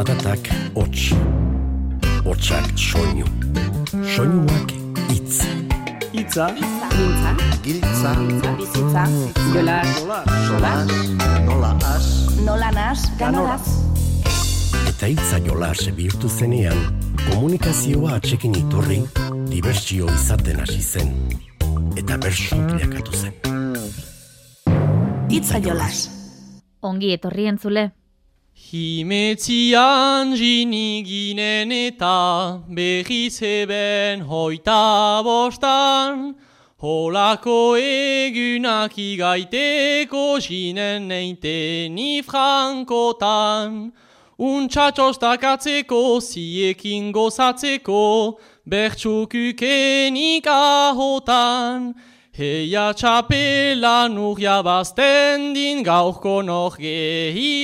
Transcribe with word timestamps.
Zaratak 0.00 0.46
hots, 0.72 1.10
hotsak 2.24 2.70
soinu, 2.72 3.26
soinuak 4.08 4.72
itz. 5.12 5.42
Itza, 6.16 6.46
Mintza, 6.56 7.32
Giltza, 7.60 8.14
bizitza, 8.56 9.02
jola, 9.52 9.76
sola, 10.46 10.72
nola 11.44 11.74
as, 11.90 12.08
nola 12.46 12.70
nas, 12.72 13.04
ganoraz. 13.20 13.68
Eta 14.88 15.12
hitza 15.12 15.42
jolas 15.44 15.84
bihurtu 15.92 16.32
zenean, 16.32 16.80
komunikazioa 17.26 18.16
atxekin 18.22 18.56
iturri, 18.56 19.02
dibertsio 19.52 20.08
izaten 20.16 20.64
hasi 20.64 20.80
zen. 20.80 21.12
Eta 22.00 22.16
bersu 22.16 22.56
bilakatu 22.72 23.12
zen. 23.20 23.36
Itza 25.28 25.60
jolas. 25.60 26.06
Ongi 26.80 27.12
etorri 27.20 27.52
entzule. 27.52 27.90
Himetzian 28.68 30.36
jini 30.36 31.02
ginen 31.02 31.72
eta 31.72 32.60
berriz 32.68 33.42
eben 33.42 34.20
hoita 34.20 35.22
bostan, 35.24 36.36
holako 36.78 37.74
egunak 37.80 38.92
igaiteko 38.94 40.38
jinen 40.38 41.08
neinte 41.08 41.88
ni 41.90 42.22
frankotan. 42.22 43.92
Untxatxostak 44.38 45.42
ziekin 46.20 47.12
gozatzeko, 47.12 48.38
bertsukukenik 48.68 50.46
ahotan. 50.46 51.94
Heia 52.32 52.94
txapela 52.94 54.06
nurria 54.08 54.62
bazten 54.62 55.52
din 55.52 55.82
gaurko 55.82 56.42
nor 56.46 56.76
gehiagokan. 56.78 57.58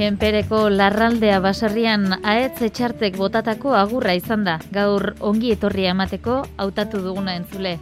Xenpereko 0.00 0.70
larraldea 0.72 1.42
baserrian 1.44 2.06
ahetz 2.24 2.62
etxartek 2.64 3.18
botatako 3.20 3.74
agurra 3.76 4.14
izan 4.16 4.46
da. 4.46 4.54
Gaur 4.72 5.10
ongi 5.20 5.50
etorria 5.52 5.90
emateko 5.92 6.38
hautatu 6.56 7.02
duguna 7.04 7.34
entzule. 7.36 7.74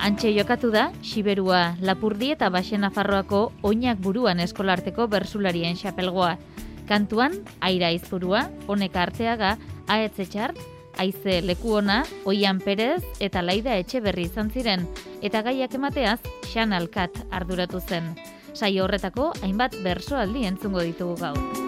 Antxe 0.00 0.30
jokatu 0.32 0.70
da, 0.72 0.86
Siberua, 1.04 1.74
Lapurdi 1.84 2.30
eta 2.32 2.48
Baxen 2.54 2.80
Nafarroako 2.80 3.42
oinak 3.60 4.00
buruan 4.00 4.40
eskolarteko 4.40 5.04
bersularien 5.12 5.76
xapelgoa. 5.76 6.38
Kantuan, 6.88 7.36
aira 7.60 7.92
izburua, 7.92 8.46
honek 8.72 8.96
arteaga, 8.96 9.58
ahetz 9.84 10.14
etxart, 10.24 10.56
aize 10.96 11.42
leku 11.44 11.76
ona, 11.82 12.06
oian 12.24 12.56
perez 12.64 13.02
eta 13.20 13.44
laida 13.44 13.76
etxe 13.76 14.00
berri 14.00 14.30
izan 14.30 14.48
ziren, 14.48 14.88
eta 15.20 15.44
gaiak 15.44 15.76
emateaz, 15.76 16.22
xan 16.54 16.72
alkat 16.72 17.20
arduratu 17.28 17.84
zen. 17.84 18.14
Saio 18.56 18.88
horretako 18.88 19.34
hainbat 19.44 19.76
bersoaldi 19.84 20.48
entzungo 20.48 20.80
ditugu 20.80 21.20
gaur. 21.20 21.65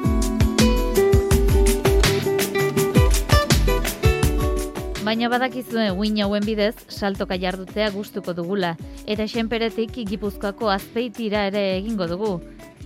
Baina 5.09 5.31
badakizue 5.33 5.87
uin 5.97 6.19
hauen 6.21 6.45
bidez 6.45 6.75
saltoka 6.93 7.39
jardutzea 7.41 7.87
gustuko 7.95 8.35
dugula 8.37 8.75
eta 9.09 9.25
xenperetik 9.33 9.95
Gipuzkoako 10.11 10.69
azpeitira 10.69 11.47
ere 11.49 11.63
egingo 11.79 12.05
dugu. 12.11 12.33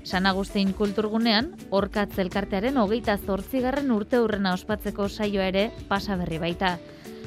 San 0.04 0.28
Agustin 0.30 0.70
kulturgunean, 0.72 1.50
orkatz 1.70 2.20
elkartearen 2.22 2.78
hogeita 2.78 3.18
zortzigarren 3.18 3.90
urte 3.90 4.22
hurrena 4.22 4.54
ospatzeko 4.54 5.08
saioa 5.08 5.50
ere 5.50 5.66
pasaberri 5.88 6.38
baita. 6.38 6.76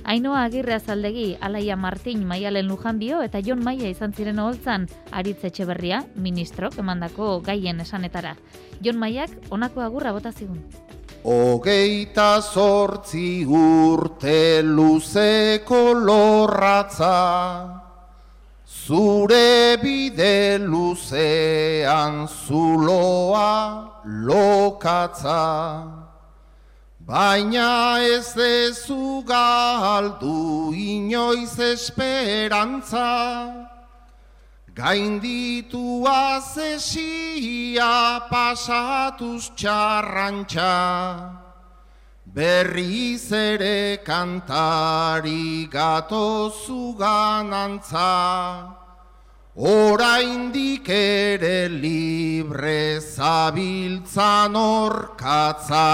Ainoa 0.06 0.46
Agirre 0.46 0.78
Azaldegi, 0.80 1.36
Alaia 1.42 1.76
Martin, 1.76 2.24
Maialen 2.24 2.70
Lujanbio 2.72 3.20
eta 3.26 3.44
Jon 3.44 3.68
Maia 3.68 3.92
izan 3.92 4.16
ziren 4.16 4.40
oholtzan 4.40 4.88
Aritz 5.12 5.42
Etxeberria, 5.44 6.06
ministrok 6.16 6.80
emandako 6.80 7.42
gaien 7.44 7.84
esanetara. 7.84 8.38
Jon 8.80 8.96
Maiak 8.96 9.36
honako 9.50 9.84
agurra 9.84 10.16
bota 10.16 10.32
zigun. 10.32 10.64
Hogeita 11.26 12.40
zortzi 12.40 13.46
urte 13.50 14.62
luzeko 14.62 15.82
lorratza, 15.98 17.82
Zure 18.86 19.78
bide 19.82 20.60
luzean 20.60 22.28
zuloa 22.28 23.90
lokatza. 24.06 25.42
Baina 27.00 27.98
ez 28.06 28.34
dezu 28.38 29.24
galdu 29.26 30.74
inoiz 30.78 31.58
esperantza, 31.58 33.10
Gainditu 34.76 36.04
azesia 36.04 38.28
pasatuz 38.28 39.56
txarrantxa, 39.56 40.76
Berriz 42.28 43.32
ere 43.32 44.04
kantari 44.04 45.72
gatozugan 45.72 47.56
antza, 47.56 48.76
Oraindik 49.56 50.90
ere 50.90 51.70
libre 51.70 53.00
zabiltzan 53.00 54.60
orkatza. 54.60 55.88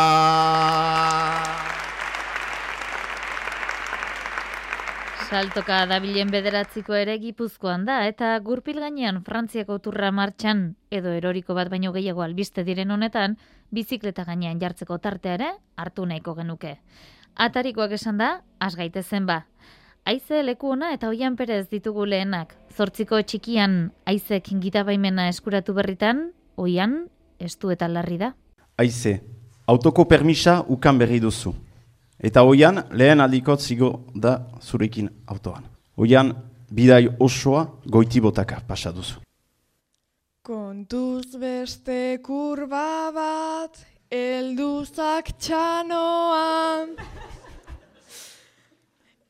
Saltoka 5.32 5.86
dabilen 5.88 6.28
bederatziko 6.28 6.92
ere 6.92 7.14
gipuzkoan 7.22 7.86
da, 7.88 8.02
eta 8.04 8.34
gurpil 8.44 8.82
gainean 8.84 9.22
Frantziako 9.24 9.78
turra 9.80 10.10
martxan, 10.12 10.74
edo 10.92 11.14
eroriko 11.16 11.56
bat 11.56 11.70
baino 11.72 11.94
gehiago 11.96 12.26
albiste 12.26 12.66
diren 12.68 12.92
honetan, 12.92 13.38
bizikleta 13.72 14.26
gainean 14.28 14.60
jartzeko 14.60 14.98
tartea 15.00 15.38
ere 15.40 15.48
hartu 15.80 16.04
nahiko 16.10 16.36
genuke. 16.36 16.74
Atarikoak 17.48 17.96
esan 17.96 18.20
da, 18.20 18.30
asgaitezen 18.60 19.24
ba. 19.30 19.46
Aize 20.04 20.44
leku 20.44 20.74
ona 20.76 20.92
eta 20.92 21.08
oian 21.08 21.40
perez 21.40 21.70
ditugu 21.72 22.04
lehenak. 22.12 22.58
Zortziko 22.76 23.24
txikian 23.24 23.94
aizek 24.04 24.52
gitabaimena 24.60 25.30
eskuratu 25.32 25.72
berritan, 25.80 26.34
oian, 26.58 27.06
estu 27.40 27.72
eta 27.72 27.88
larri 27.88 28.20
da. 28.20 28.34
Aize, 28.76 29.22
autoko 29.64 30.10
permisa 30.12 30.66
ukan 30.68 31.00
berri 31.00 31.24
duzu. 31.24 31.56
Eta 32.22 32.44
hoian, 32.46 32.84
lehen 32.94 33.20
aldikot 33.20 33.62
zigo 33.62 33.92
da 34.14 34.36
zurekin 34.62 35.10
autoan. 35.28 35.64
Hoian, 35.98 36.34
bidai 36.70 37.08
osoa 37.20 37.66
goiti 37.90 38.22
botaka 38.22 38.62
pasa 38.68 38.92
duzu. 38.94 39.20
Kontuz 40.46 41.36
beste 41.42 42.20
kurba 42.22 43.12
bat, 43.16 43.82
elduzak 44.12 45.34
txanoan. 45.40 46.94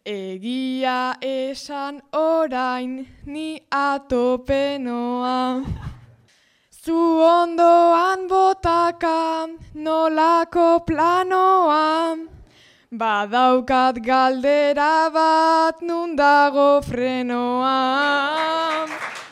Egia 0.05 1.15
esan 1.21 2.01
orain 2.17 3.05
ni 3.25 3.61
atopenoa. 3.71 5.61
Zu 6.83 6.97
ondoan 7.21 8.27
botaka 8.27 9.47
nolako 9.75 10.79
planoa. 10.85 12.40
Badaukat 12.91 14.03
galdera 14.03 15.07
bat 15.13 15.79
nun 15.81 16.17
dago 16.17 16.81
frenoa. 16.83 17.71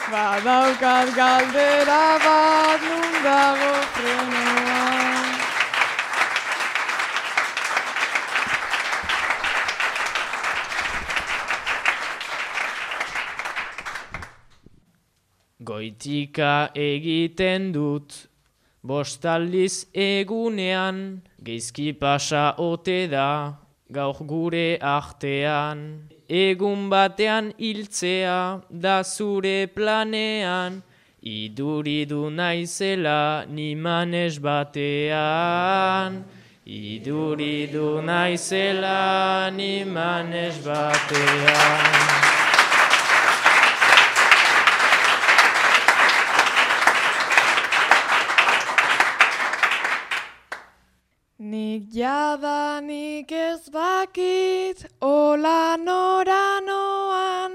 Badaukat 0.08 1.12
galdera 1.12 2.06
bat 2.24 2.80
nun 2.80 3.18
dago 3.20 3.74
frenoa. 3.98 4.80
Goitika 15.60 16.72
egiten 16.74 17.74
dut, 17.76 18.30
bostaldiz 18.82 19.84
egunean, 19.92 21.28
geizki 21.44 21.94
pasa 21.94 22.56
ote 22.58 23.08
da, 23.08 23.56
gaur 23.92 24.18
gure 24.32 24.78
artean. 24.82 26.10
Egun 26.30 26.90
batean 26.92 27.54
hiltzea 27.58 28.62
da 28.70 29.02
zure 29.04 29.68
planean, 29.76 30.82
iduridu 31.24 32.30
naizela 32.30 33.46
nimanes 33.48 34.40
batean. 34.40 36.24
Iduridu 36.66 38.02
naizela 38.06 39.50
nimanes 39.50 40.62
batean. 40.66 42.29
jadanik 51.92 53.32
ez 53.32 53.70
bakit 53.70 54.86
hola 55.02 55.76
noranoan 55.78 57.54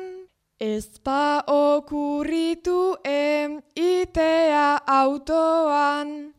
ez 0.61 0.99
pa 1.05 1.43
okurritu 1.47 2.97
em 3.05 3.61
itea 3.75 4.81
autoan. 4.87 6.33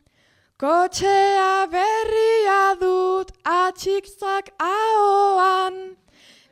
Kotxea 0.58 1.68
berria 1.72 2.74
dut 2.80 3.28
atxikzak 3.44 4.46
ahoan. 4.58 5.96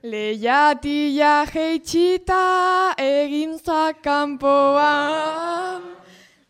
Lehiatia 0.03 1.47
jeitxita 1.53 2.45
egintzak 2.99 4.03
kanpoan. 4.05 5.94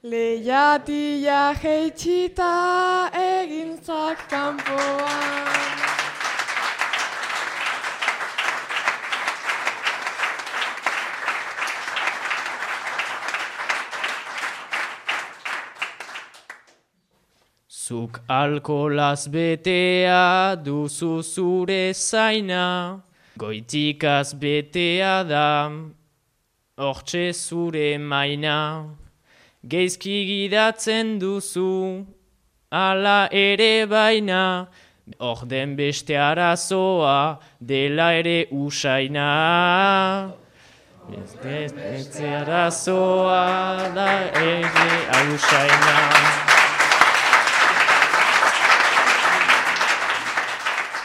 Leiatia 0.05 1.55
jeitxita 1.57 3.09
egintzak 3.17 4.19
kanpoan. 4.29 5.79
Zuk 17.67 18.21
alkolaz 18.29 19.25
betea 19.33 20.55
duzu 20.61 21.23
zure 21.23 21.95
zaina, 21.95 23.01
goitikaz 23.39 24.35
betea 24.37 25.25
da, 25.25 25.73
hortxe 26.77 27.33
zure 27.33 27.97
maina. 27.97 28.61
Geizki 29.65 30.27
gidatzen 30.29 31.15
duzu, 31.17 32.05
ala 32.69 33.31
ere 33.33 33.87
baina, 33.89 34.69
orden 35.25 35.73
beste 35.79 36.19
arazoa, 36.21 37.41
dela 37.61 38.11
ere 38.13 38.45
usaina. 38.53 39.25
Beste 41.09 42.29
arazoa, 42.43 43.89
da 43.97 44.09
ere 44.45 45.33
usaina. 45.33 45.99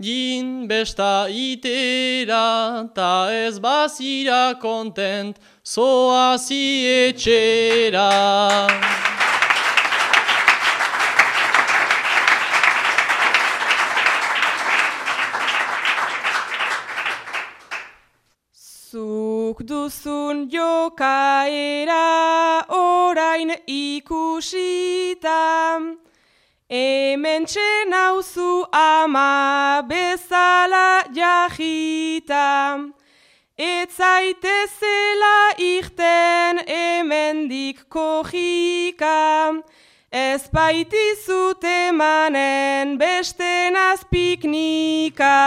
din 0.00 0.66
besta 0.66 1.28
itera, 1.30 2.90
ta 2.92 3.30
ez 3.30 3.60
bazira 3.60 4.58
kontent, 4.58 5.38
zoazi 5.62 6.66
etxera. 7.06 8.10
Zuk 19.62 19.68
duzun 19.68 20.48
jokaera 20.50 22.04
orain 22.68 23.50
ikusita, 23.66 25.40
hemen 26.68 27.46
nauzu 27.88 28.66
ama 28.72 29.82
bezala 29.88 31.04
jahita, 31.14 32.90
ez 33.56 33.88
zaitezela 33.96 35.54
irten 35.58 36.58
hemendik 36.66 37.88
kojika, 37.88 39.62
ez 40.10 40.42
baitizut 40.52 41.62
emanen 41.62 42.98
beste 42.98 43.70
nazpiknika. 43.70 45.38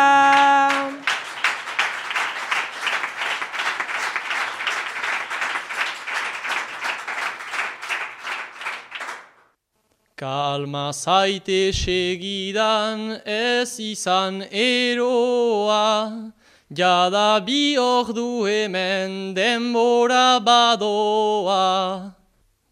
Kalma 10.25 10.89
zaite 10.91 11.71
segidan 11.71 13.21
ez 13.27 13.79
izan 13.79 14.41
eroa, 14.49 16.31
jada 16.73 17.45
bi 17.45 17.77
ordu 17.77 18.31
hemen 18.49 19.35
denbora 19.35 20.39
badoa. 20.47 22.15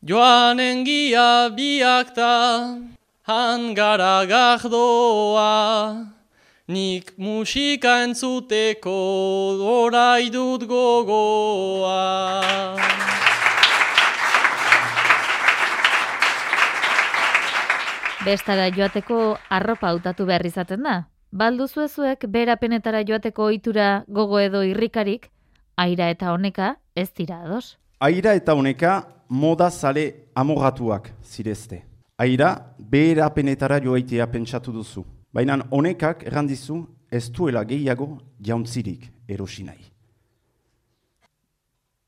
Joanen 0.04 0.84
gia 0.84 1.54
biakta, 1.58 2.34
hangara 3.30 4.26
gahdoa, 4.26 6.10
nik 6.68 7.14
musika 7.20 7.94
entzuteko 8.08 8.98
orai 9.78 10.32
dut 10.34 10.66
gogoa. 10.66 12.02
Bestara 18.24 18.70
joateko 18.72 19.36
arropa 19.52 19.90
hautatu 19.90 20.24
behar 20.24 20.46
izaten 20.48 20.86
da. 20.88 20.94
Balduzu 21.36 21.82
ezuek 21.84 22.22
berapenetara 22.32 23.02
joateko 23.04 23.50
ohitura 23.50 23.88
gogo 24.08 24.40
edo 24.40 24.62
irrikarik, 24.64 25.28
aira 25.76 26.08
eta 26.14 26.32
honeka 26.32 26.70
ez 26.96 27.10
dira 27.18 27.42
ados. 27.44 27.76
Aira 28.00 28.34
eta 28.40 28.56
honeka 28.56 28.94
moda 29.28 29.70
zale 29.70 30.06
amogatuak 30.36 31.10
zirezte. 31.24 31.82
Aira 32.18 32.54
berapenetara 32.80 33.82
joaitea 33.84 34.28
pentsatu 34.32 34.72
duzu. 34.72 35.04
Baina 35.34 35.60
honekak 35.72 36.24
errandizu 36.24 36.80
ez 37.12 37.30
duela 37.30 37.66
gehiago 37.66 38.08
jauntzirik 38.40 39.10
erosi 39.28 39.68
nahi. 39.68 39.84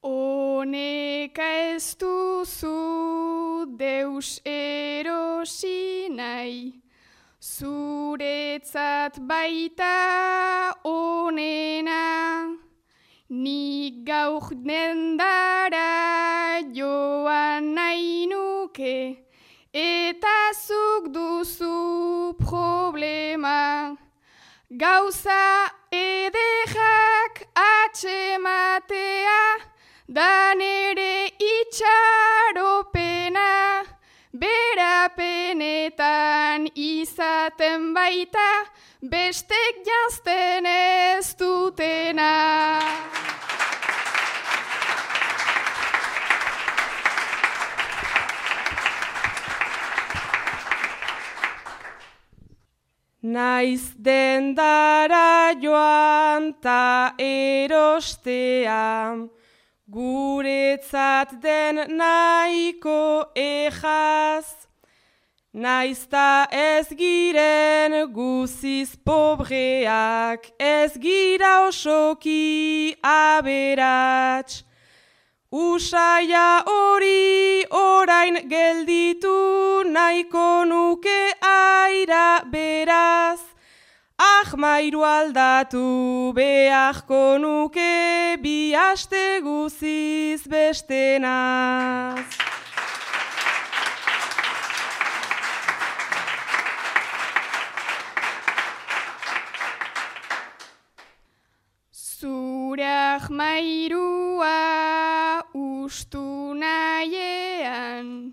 Honeka 0.05 1.51
ez 1.73 1.97
duzu 1.99 3.54
deus 3.65 4.39
erosi 4.45 6.09
nahi, 6.09 6.81
zuretzat 7.41 9.19
baita 9.27 10.73
onena, 10.83 12.55
nik 13.29 14.05
gauk 14.05 14.53
dendara 14.63 16.61
joan 16.73 17.73
nahi 17.75 18.27
nuke, 18.29 18.97
eta 19.73 20.37
zuk 20.53 21.11
duzu 21.11 22.33
problema. 22.39 23.97
Gauza 24.69 25.69
edejak 25.91 27.47
atxematea, 27.55 29.41
da 30.07 30.53
nere 30.53 31.31
itxaropena, 31.39 32.94
berapenetan 34.41 36.61
izaten 36.75 37.93
baita, 37.95 38.51
bestek 39.01 39.75
jazten 39.87 40.65
ez 40.65 41.35
dutena. 41.39 42.33
Naiz 53.25 53.97
dendara 53.97 55.57
joan 55.57 56.53
ta 56.61 57.17
erostea, 57.17 59.17
guretzat 59.95 61.29
den 61.41 61.75
nahiko 61.97 63.31
ejaz. 63.35 64.67
Naiz 65.53 66.03
ta 66.11 66.47
ez 66.51 66.89
giren 66.99 68.11
guziz 68.11 68.91
pobreak, 69.07 70.51
ez 70.59 70.91
gira 70.99 71.53
osoki 71.67 72.95
aberats. 72.99 74.65
Usaia 75.49 76.49
hori 76.67 77.63
orain 77.71 78.35
gelditu 78.51 79.37
nahiko 79.95 80.65
nuke 80.67 81.21
aira 81.39 82.43
beraz. 82.51 83.54
Ah 84.17 84.47
mairu 84.55 85.03
aldatu 85.03 86.31
beharko 86.33 87.37
nuke 87.37 88.37
bi 88.41 88.73
aste 88.73 89.41
guziz 89.43 90.47
bestenaz. 90.47 92.23
Zurak 101.91 103.27
mairua 103.29 104.55
ustu 105.53 106.55
nahiean, 106.55 108.31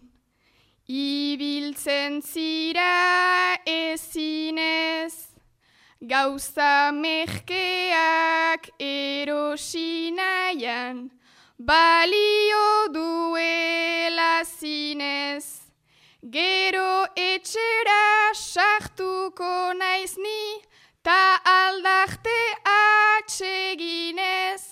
ibiltzen 0.86 2.22
zira 2.22 2.92
ezinez, 2.92 3.51
gauza 6.12 6.92
mehkeak 6.92 8.68
erosi 8.78 10.12
nahian, 10.12 11.08
balio 11.58 12.68
duela 12.92 14.44
zinez. 14.44 15.46
Gero 16.34 17.06
etxera 17.16 18.34
sartuko 18.34 19.72
naiz 19.80 20.14
ni, 20.18 20.44
ta 21.02 21.40
aldarte 21.56 22.40
atseginez, 22.76 24.62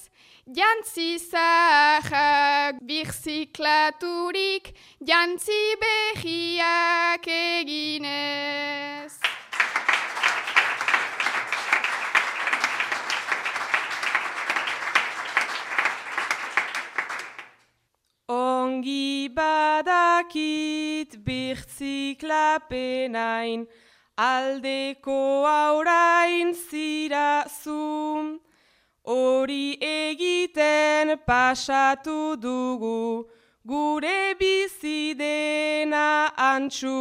jantzi 0.45 1.17
zahak 1.31 2.85
birziklaturik, 2.85 4.75
jantzi 5.01 5.63
behiak 5.81 7.25
eginez. 7.27 9.13
Ongi 18.31 19.30
badakit 19.41 21.11
birtziklapenain, 21.27 23.61
aldeko 24.17 25.47
aurain 25.47 26.55
zira 26.69 27.45
zu. 27.63 27.85
Hori 29.11 29.69
egiten 29.81 31.07
pasatu 31.29 32.21
dugu, 32.45 33.03
gure 33.67 34.23
bizi 34.41 35.03
dena 35.21 36.11
antxu. 36.53 37.01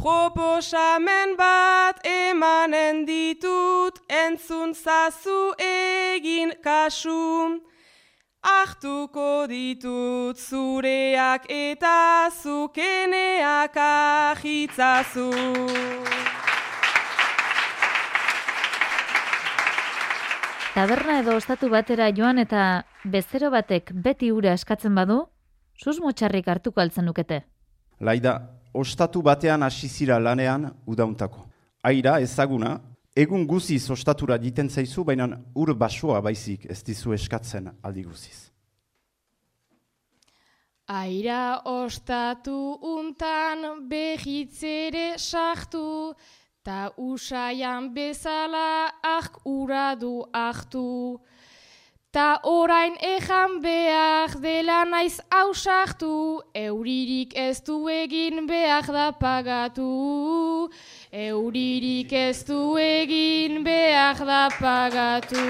Proposamen 0.00 1.30
bat 1.38 1.96
emanen 2.04 2.96
ditut, 3.06 3.96
entzun 4.22 4.70
zazu 4.74 5.54
egin 5.58 6.50
kasu. 6.64 7.24
Artuko 8.44 9.46
ditut 9.48 10.36
zureak 10.36 11.46
eta 11.48 12.28
zukeneak 12.28 13.76
ahitzazu. 13.80 15.30
Taberna 20.74 21.20
edo 21.22 21.38
ostatu 21.38 21.70
batera 21.72 22.10
joan 22.12 22.42
eta 22.42 22.84
bezero 23.08 23.48
batek 23.48 23.94
beti 24.04 24.28
ura 24.34 24.52
eskatzen 24.52 24.92
badu, 24.92 25.22
susmo 25.80 26.12
txarrik 26.12 26.48
hartuko 26.48 26.84
altzen 26.84 27.08
nukete. 27.08 27.40
Laida, 28.00 28.34
ostatu 28.74 29.22
batean 29.22 29.62
hasi 29.62 29.88
zira 29.88 30.18
lanean 30.20 30.68
udauntako. 30.84 31.46
Aira 31.82 32.18
ezaguna, 32.20 32.80
egun 33.14 33.46
guziz 33.46 33.88
ostatura 33.90 34.36
diten 34.38 34.68
zaizu, 34.68 35.04
baina 35.04 35.28
ur 35.54 35.74
basoa 35.74 36.20
baizik 36.20 36.66
ez 36.70 36.82
dizu 36.82 37.14
eskatzen 37.14 37.70
aldi 37.82 38.02
guziz. 38.02 38.50
Aira 40.86 41.62
ostatu 41.64 42.76
untan 42.84 43.86
behitzere 43.88 45.14
sartu, 45.16 46.12
ta 46.62 46.90
usaian 46.96 47.88
bezala 47.94 48.90
ahk 49.02 49.40
ura 49.44 49.94
du 49.96 50.26
ahtu. 50.32 51.20
Ta 52.14 52.38
orain 52.44 52.94
ejan 53.00 53.56
behar 53.58 54.36
dela 54.38 54.84
naiz 54.84 55.16
ausartu, 55.34 56.42
euririk 56.54 57.32
ez 57.34 57.58
du 57.66 57.88
egin 57.88 58.46
behar 58.46 58.86
da 58.86 59.08
pagatu. 59.10 60.68
Euririk 61.14 62.10
ez 62.10 62.42
du 62.42 62.74
egin 62.74 63.62
behar 63.62 64.18
da 64.26 64.48
pagatu. 64.58 65.44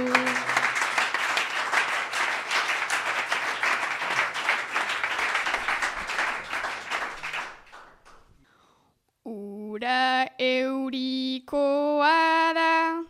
Ura 9.24 10.28
eurikoa 10.36 12.12
da, 12.52 13.00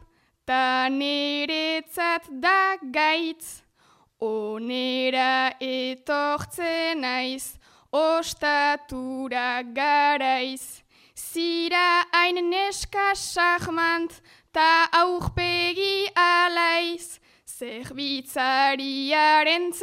ta 0.47 0.87
neretzat 0.95 2.31
da 2.31 2.79
gaitz. 2.79 3.65
Onera 4.23 5.59
etortzen 5.59 7.03
naiz, 7.03 7.59
ostatura 7.91 9.59
garaiz. 9.75 10.84
Zira 11.35 12.07
hain 12.15 12.39
neska 12.49 13.11
sahmant, 13.19 14.23
ta 14.55 14.87
aurpegi 14.95 16.07
alaiz. 16.15 17.19
Zerbitzariaren 17.59 19.75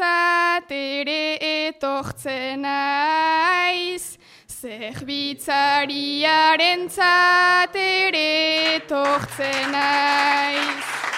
ere 0.70 1.38
etortzen 1.68 2.64
naiz. 2.64 4.16
Zerbitzariaren 4.48 6.88
ere 7.76 8.78
etortzen 8.78 9.72
naiz. 9.76 11.11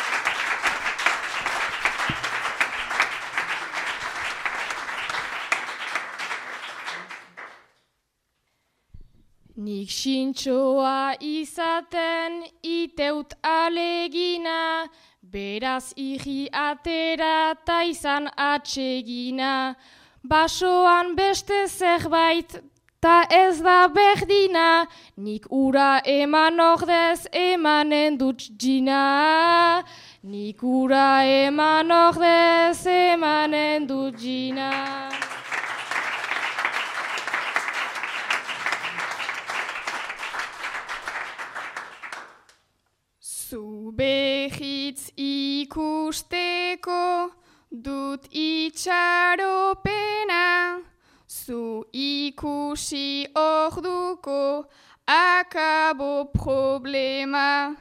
Nik 9.55 9.91
sintxoa 9.91 11.13
izaten 11.21 12.41
iteut 12.65 13.35
alegina, 13.45 14.89
beraz 15.21 15.93
igi 15.95 16.49
atera 16.49 17.53
ta 17.65 17.83
izan 17.85 18.31
atsegina. 18.33 19.75
Basoan 20.25 21.13
beste 21.15 21.67
zerbait 21.67 22.63
ta 22.99 23.27
ez 23.29 23.61
da 23.61 23.87
berdina, 23.93 24.87
nik 25.17 25.45
ura 25.51 26.01
eman 26.01 26.59
ordez 26.59 27.27
emanen 27.31 28.17
dut 28.17 28.41
jina. 28.57 29.83
Nik 30.23 30.63
ura 30.63 31.21
eman 31.29 31.91
ordez 31.91 32.87
emanen 32.87 33.85
dut 33.85 34.17
jina. 34.17 34.71
Zu 43.53 43.92
behitz 44.03 45.03
ikusteko 45.15 47.03
dut 47.85 48.23
itxaropena, 48.45 50.47
zu 51.27 51.85
ikusi 51.93 53.27
orduko 53.35 54.65
akabo 55.07 56.25
problema. 56.35 57.75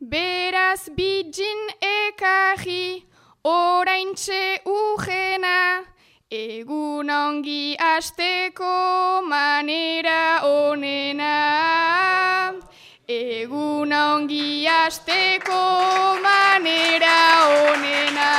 Beraz 0.00 0.88
bitxin 0.96 1.60
ekarri 1.80 3.04
oraintxe 3.44 4.60
ugena, 4.78 5.84
egun 6.30 7.10
ongi 7.10 7.76
asteko 7.94 8.76
manera 9.28 10.40
onena. 10.44 11.36
Egun 13.06 13.92
ongi 13.94 14.66
asteko 14.66 15.58
manera 16.24 17.18
onena. 17.70 18.30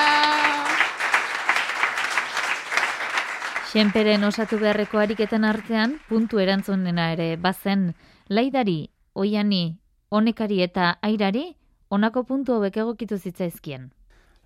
Xenperen 3.72 4.28
osatu 4.28 4.60
beharreko 4.60 5.00
ariketen 5.00 5.48
artean, 5.48 5.96
puntu 6.10 6.44
erantzunena 6.44 7.14
ere 7.14 7.30
bazen, 7.40 7.94
laidari, 8.28 8.90
oiani, 9.16 9.80
honekari 10.12 10.60
eta 10.68 10.98
airari, 11.00 11.46
honako 11.88 12.26
puntu 12.28 12.60
hauek 12.60 12.76
egokitu 12.84 13.16
zitzaizkien. 13.16 13.88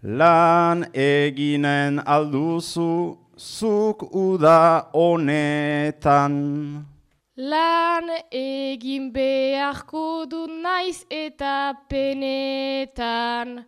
Lan 0.06 0.86
eginen 0.94 1.98
alduzu, 2.06 3.18
zuk 3.42 4.06
uda 4.14 4.86
honetan. 4.94 6.91
Lan 7.38 8.10
egin 8.30 9.14
beharko 9.14 10.26
du 10.28 10.48
naiz 10.48 11.06
eta 11.10 11.74
penetan, 11.88 13.64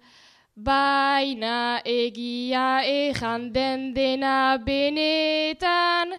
baina 0.53 1.79
egia 1.85 2.83
ejan 2.83 3.53
den 3.53 3.93
dena 3.93 4.57
benetan, 4.65 6.11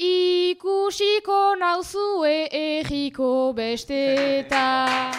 ikusiko 0.00 1.54
nauzue 1.60 2.48
egiko 2.48 3.52
bestetan. 3.52 5.12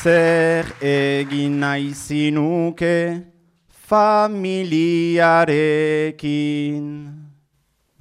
Zer 0.00 0.72
egin 0.80 1.60
nahi 1.60 1.92
zinuke 1.92 3.33
familiarekin. 3.94 6.86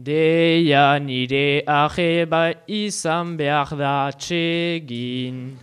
Deia 0.06 1.00
nire 1.00 1.64
aheba 1.68 2.54
izan 2.68 3.38
behar 3.38 3.78
da 3.78 4.12
txegin. 4.24 5.58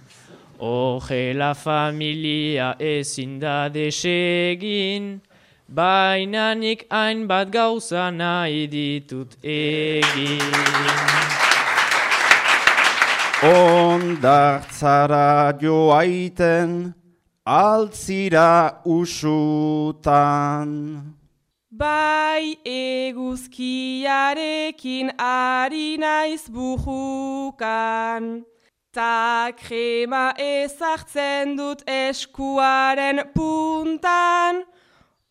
Ogela 0.61 1.55
familia 1.55 2.77
ezin 2.79 3.41
da 3.43 3.69
desegin. 3.75 5.21
Baina 5.69 6.55
nik 6.55 6.87
hainbat 6.91 7.51
gauza 7.51 8.11
nahi 8.11 8.67
ditut 8.75 9.37
egin. 9.43 10.55
Ondartzara 13.43 15.53
joaiten, 15.63 16.95
altzira 17.51 18.79
usutan. 18.85 20.71
Bai 21.71 22.59
eguzkiarekin 22.65 25.11
ari 25.19 25.97
naiz 25.99 26.49
bujukan. 26.55 28.45
Ta 28.95 29.51
krema 29.59 30.35
ezartzen 30.39 31.57
dut 31.59 31.83
eskuaren 31.87 33.21
puntan. 33.35 34.65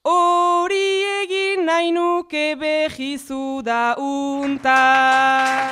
Hori 0.03 1.03
egin 1.23 1.65
nahi 1.65 1.91
nuke 1.95 2.55
behizu 2.59 3.63
da 3.63 3.95
untan. 3.95 5.71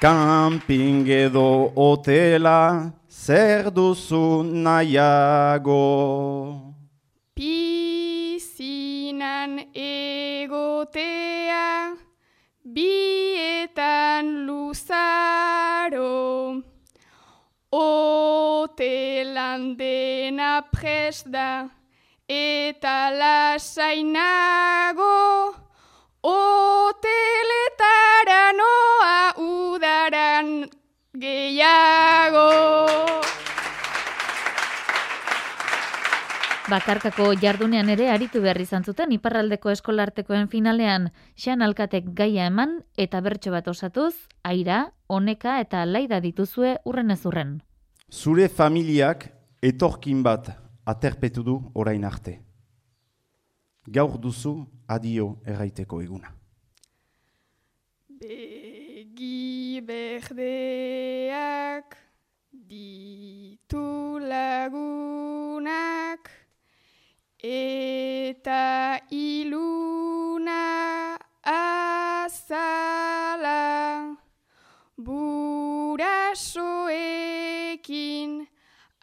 Camping 0.00 1.08
edo 1.08 1.72
hotela, 1.76 2.99
zer 3.30 3.70
duzu 3.70 4.42
nahiago. 4.42 5.86
Pizinan 7.38 8.50
egotea, 9.70 11.68
bietan 12.76 14.26
luzaro. 14.46 16.18
Hotelan 17.70 19.62
dena 19.78 20.52
prest 20.72 21.30
da, 21.30 21.70
eta 22.26 23.14
lasainago. 23.20 25.14
Hoteletara 26.20 28.10
udaran 28.20 28.89
gehiago. 31.60 32.48
Bakarkako 36.70 37.32
jardunean 37.42 37.88
ere 37.90 38.06
aritu 38.14 38.40
behar 38.40 38.60
izan 38.62 38.84
zuten 38.86 39.10
iparraldeko 39.12 39.72
eskolartekoen 39.74 40.46
finalean 40.48 41.08
xan 41.34 41.62
alkatek 41.66 42.12
gaia 42.14 42.46
eman 42.46 42.78
eta 42.96 43.20
bertso 43.20 43.50
bat 43.50 43.66
osatuz, 43.68 44.14
aira, 44.44 44.92
honeka 45.08 45.58
eta 45.60 45.84
laida 45.84 46.20
dituzue 46.20 46.76
urren 46.84 47.10
ez 47.10 47.24
urren. 47.26 47.58
Zure 48.10 48.48
familiak 48.48 49.26
etorkin 49.62 50.22
bat 50.22 50.52
aterpetu 50.86 51.42
du 51.42 51.58
orain 51.74 52.04
arte. 52.04 52.38
Gaur 53.90 54.16
duzu 54.22 54.54
adio 54.86 55.40
erraiteko 55.44 56.00
eguna. 56.02 56.36
Begi 59.20 59.84
berdeak 59.84 61.92
ditu 62.68 64.16
lagunak 64.16 66.24
eta 67.44 68.96
iluna 69.12 70.64
azala 71.44 73.60
burasoekin 74.96 76.08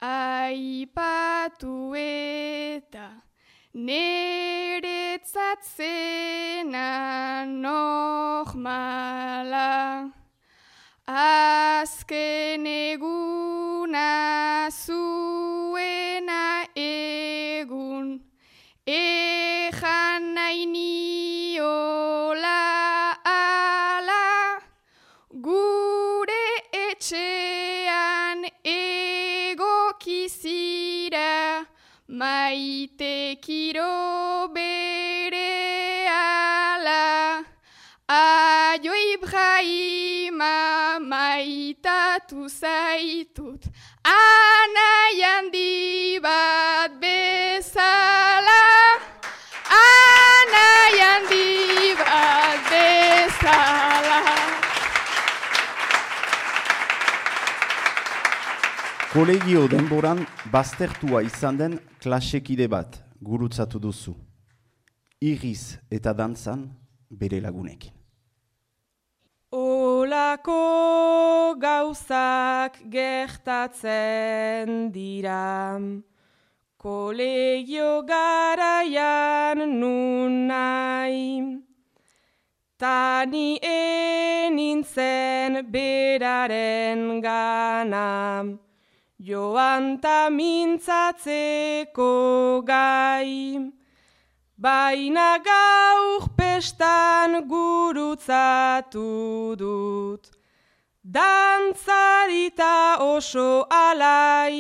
aipatu 0.02 1.94
eta 1.94 3.27
Neretzat 3.78 5.62
zena 5.62 7.46
normala, 7.46 8.50
azken 11.06 12.66
eguna 12.66 14.66
zuena 14.74 16.66
egun, 16.74 18.18
ejan 18.88 20.34
nahi 20.34 20.66
niola 20.74 22.58
ala, 23.30 24.58
gure 25.30 26.66
etxean 26.74 28.42
egokizira, 28.66 29.62
Maite 32.10 33.36
kiro 33.78 34.50
bere 34.54 36.10
ala, 36.10 37.44
aio 38.10 38.94
Ibrahima 39.14 40.98
maitatu 41.00 42.48
zaitut, 42.50 43.70
anai 44.04 45.22
handi 45.22 46.20
bat 46.26 46.92
bezala, 47.04 48.62
anai 49.82 50.98
handi 50.98 51.94
bat 52.02 52.70
bezala. 52.74 54.22
Kolegio 59.14 59.68
denboran 59.68 60.26
baztertua 60.52 61.22
izan 61.26 61.58
den 61.58 61.80
klasekide 62.02 62.68
bat 62.70 63.07
gurutzatu 63.22 63.80
duzu. 63.80 64.16
Iriz 65.22 65.78
eta 65.92 66.14
dantzan 66.14 66.70
bere 67.10 67.42
lagunekin. 67.42 67.92
Olako 69.52 71.56
gauzak 71.60 72.78
gertatzen 72.92 74.92
dira, 74.92 75.80
kolegio 76.78 78.04
garaian 78.04 79.80
nun 79.80 80.48
nahi. 80.48 81.62
Tani 82.78 83.58
enintzen 83.64 85.66
beraren 85.72 87.22
gana, 87.22 88.44
joan 89.28 90.00
ta 90.00 90.30
mintzatzeko 90.38 92.12
gai. 92.70 93.34
Baina 94.64 95.32
gaur 95.48 96.24
pestan 96.38 97.32
gurutzatu 97.52 99.10
dut, 99.62 100.24
dantzarita 101.16 102.76
oso 103.14 103.52
alai, 103.70 104.58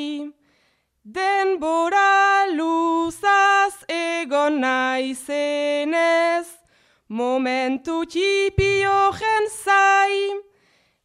denbora 1.15 2.45
luzaz 2.57 3.75
egon 3.87 4.53
naizenez, 4.65 6.47
momentu 7.09 8.05
txipio 8.05 8.99
zai, 9.63 10.46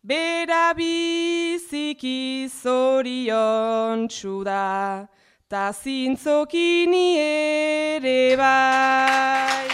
bera 0.02 0.74
biziki 0.74 2.50
zorion 2.50 4.08
txuda, 4.10 5.06
ta 5.46 5.70
zintzokini 5.70 7.06
ere 7.22 8.34
bai. 8.36 9.68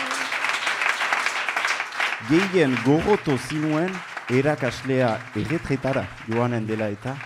Gehien 2.29 2.77
gogoto 2.85 3.39
zinuen 3.41 3.89
erakaslea 4.29 5.15
erretretara 5.41 6.05
joanen 6.29 6.69
dela 6.69 6.91
eta 6.93 7.17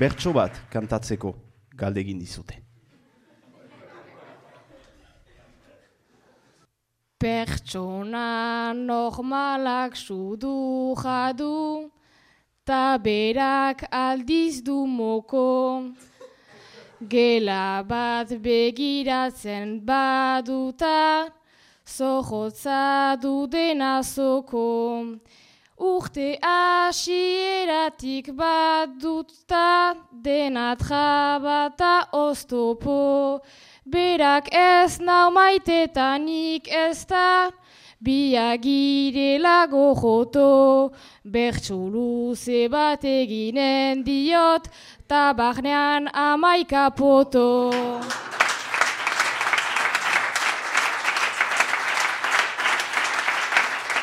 bertso 0.00 0.32
bat 0.32 0.56
kantatzeko 0.72 1.34
galdegin 1.76 2.18
dizute. 2.18 2.56
Pertsona 7.20 8.72
normalak 8.72 9.94
sudu 9.94 10.96
jadu, 10.96 11.92
ta 12.64 12.98
berak 12.98 13.82
aldiz 13.90 14.62
du 14.62 14.86
moko. 14.86 15.92
Gela 17.08 17.82
bat 17.82 18.28
begiratzen 18.28 19.80
baduta, 19.84 21.30
zohotza 21.84 23.16
du 23.20 23.46
denazoko. 23.46 25.18
Urte 25.78 26.38
asieratik 26.40 28.30
bat 28.36 28.88
dutta, 29.00 29.96
denat 30.22 30.78
jabata 30.78 32.06
oztopo. 32.12 33.40
Berak 33.84 34.54
ez 34.54 35.00
nau 35.00 35.32
maitetanik 35.34 36.68
ez 36.70 37.04
da, 37.06 37.50
biagirela 38.02 39.66
gojoto. 39.70 40.92
Bertsu 41.24 41.78
luze 41.94 42.66
bat 42.68 43.04
eginen 43.06 44.02
diot, 44.02 44.66
tabaknean 45.06 46.10
amaika 46.10 46.90
poto. 46.90 47.70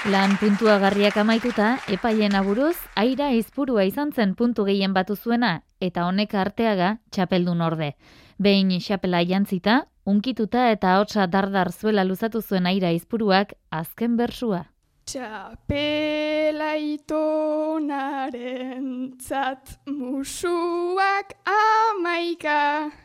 Lan 0.09 0.37
puntua 0.39 0.79
garriak 0.79 1.17
amaituta, 1.19 1.73
epaien 1.91 2.33
aburuz, 2.33 2.77
aira 2.95 3.33
izpurua 3.35 3.83
izan 3.83 4.13
zen 4.15 4.31
puntu 4.33 4.63
gehien 4.65 4.95
batu 4.95 5.17
zuena, 5.19 5.59
eta 5.83 6.07
honek 6.07 6.33
arteaga 6.39 6.95
txapeldun 7.11 7.61
orde. 7.61 7.91
Behin 8.39 8.71
xapela 8.79 9.19
jantzita, 9.27 9.89
unkituta 10.07 10.69
eta 10.71 10.93
hotza 11.01 11.25
dardar 11.27 11.73
zuela 11.75 12.05
luzatu 12.07 12.39
zuen 12.41 12.65
aira 12.71 12.87
izpuruak 12.95 13.51
azken 13.69 14.15
bersua. 14.15 14.63
Txapela 15.11 16.77
itonaren 16.79 18.87
tzat 19.19 19.83
musuak 19.91 21.35
amaika, 21.51 22.95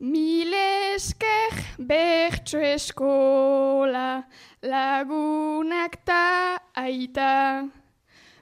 mile 0.00 0.94
esker 0.96 1.54
bertso 1.78 2.58
eskola 2.58 4.26
lagunak 4.66 5.94
ta 6.02 6.58
aita. 6.74 7.70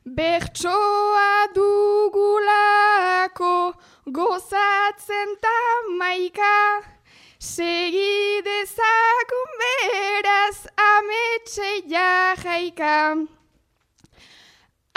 Bertsoa 0.09 1.53
dugulako 1.53 3.77
gozatzen 4.13 5.37
ta 5.41 5.59
maika, 5.99 6.83
segi 7.39 8.43
dezagun 8.45 9.51
beraz 9.61 10.67
ametxe 10.77 11.71
jajaika. 11.93 13.27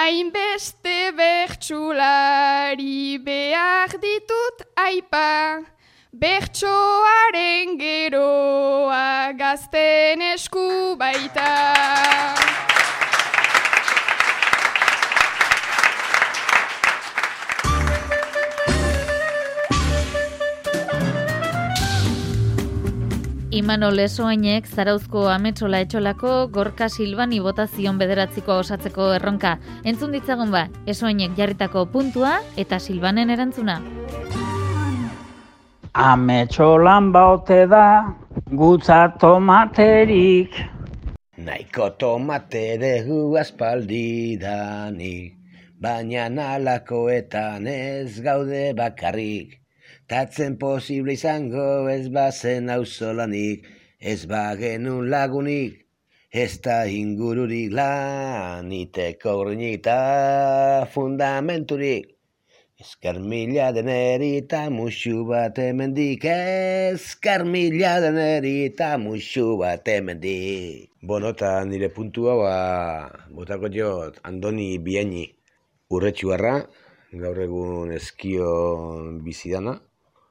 Hainbeste 0.01 1.11
bertsulari 1.17 3.19
behar 3.25 3.91
ditut 4.01 4.65
aipa, 4.75 5.61
bertsoaren 6.13 7.77
geroa 7.77 9.33
gazten 9.37 10.21
esku 10.33 10.97
baita. 10.97 12.10
Imanol 23.51 23.99
Esoainek 23.99 24.63
Zarauzko 24.63 25.25
Ametsola 25.27 25.81
Etxolako 25.83 26.47
Gorka 26.55 26.87
Silbani 26.87 27.41
botazion 27.43 27.97
bederatziko 27.99 28.55
osatzeko 28.61 29.09
erronka. 29.17 29.57
Entzun 29.83 30.15
ditzagun 30.15 30.53
ba, 30.55 30.69
Esoainek 30.87 31.35
jarritako 31.35 31.83
puntua 31.91 32.37
eta 32.55 32.79
Silbanen 32.79 33.35
erantzuna. 33.35 33.81
Ametsolan 35.91 37.11
baute 37.11 37.67
da, 37.67 38.15
gutza 38.55 39.03
tomaterik. 39.19 40.55
Naiko 41.35 41.91
tomatere 41.99 43.01
hu 43.03 43.35
aspaldidanik, 43.35 45.35
baina 45.75 46.31
nalakoetan 46.31 47.67
ez 47.67 48.21
gaude 48.23 48.69
bakarrik. 48.79 49.60
Tatzen 50.11 50.57
posible 50.59 51.13
izango 51.15 51.87
ez 51.87 52.09
bazen 52.11 52.65
auzolanik, 52.73 53.63
ez 54.11 54.25
bagenun 54.27 55.05
lagunik, 55.07 55.77
ez 56.43 56.57
da 56.65 56.81
ingururik 56.83 57.71
laniteko 57.77 59.35
grinik 59.39 59.77
eta 59.77 59.93
fundamenturik. 60.91 62.09
Ezkar 62.83 63.21
mila 63.23 63.69
deneri 63.77 64.33
eta 64.41 64.65
musu 64.73 65.21
bat 65.29 65.61
emendik, 65.63 66.25
ezkar 66.27 67.45
mila 67.53 67.93
deneri 68.03 68.51
eta 68.65 68.89
musu 68.97 69.45
bat 69.61 69.87
emendik. 69.93 70.89
Bueno, 70.99 71.31
eta 71.31 71.53
nire 71.69 71.87
puntua, 71.95 72.35
ba, 72.41 72.57
botako 73.37 73.71
jot, 73.77 74.19
Andoni 74.27 74.67
Bieni, 74.89 75.23
urretxuarra, 75.87 76.57
gaur 77.23 77.41
egun 77.47 77.95
eskio 77.95 78.51
bizidana, 79.23 79.77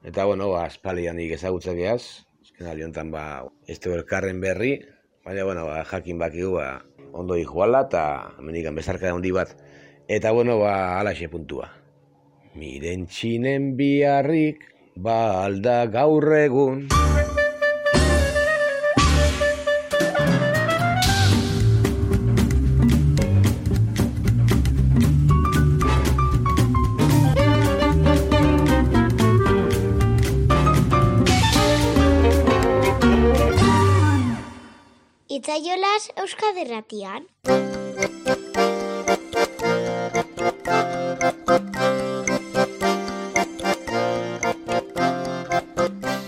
Eta, 0.01 0.25
bueno, 0.25 0.49
ba, 0.49 0.65
espalian 0.65 1.19
dik 1.21 1.35
ezagutzak 1.35 1.77
eaz, 1.77 2.25
ezken 2.41 2.65
aliontan, 2.71 3.11
ba, 3.13 3.45
ez 3.69 3.77
elkarren 3.85 4.39
berri, 4.41 4.79
baina, 5.25 5.43
bueno, 5.45 5.67
ba, 5.69 5.83
jakin 5.85 6.17
bakigu, 6.17 6.55
ba, 6.57 6.81
ondo 7.13 7.37
iguala, 7.37 7.83
eta 7.85 8.33
menikan 8.41 8.73
bezarka 8.73 9.11
handi 9.13 9.29
bat. 9.29 9.53
Eta, 10.09 10.31
bueno, 10.33 10.57
ba, 10.57 10.97
alaxe 10.99 11.29
puntua. 11.29 11.69
Miren 12.57 13.05
txinen 13.05 13.75
biharrik, 13.77 14.65
ba, 14.97 15.45
alda 15.45 15.85
gaur 15.85 16.33
egun. 16.33 16.87
Itzaiolas 36.01 36.09
Euskaderratian. 36.17 37.25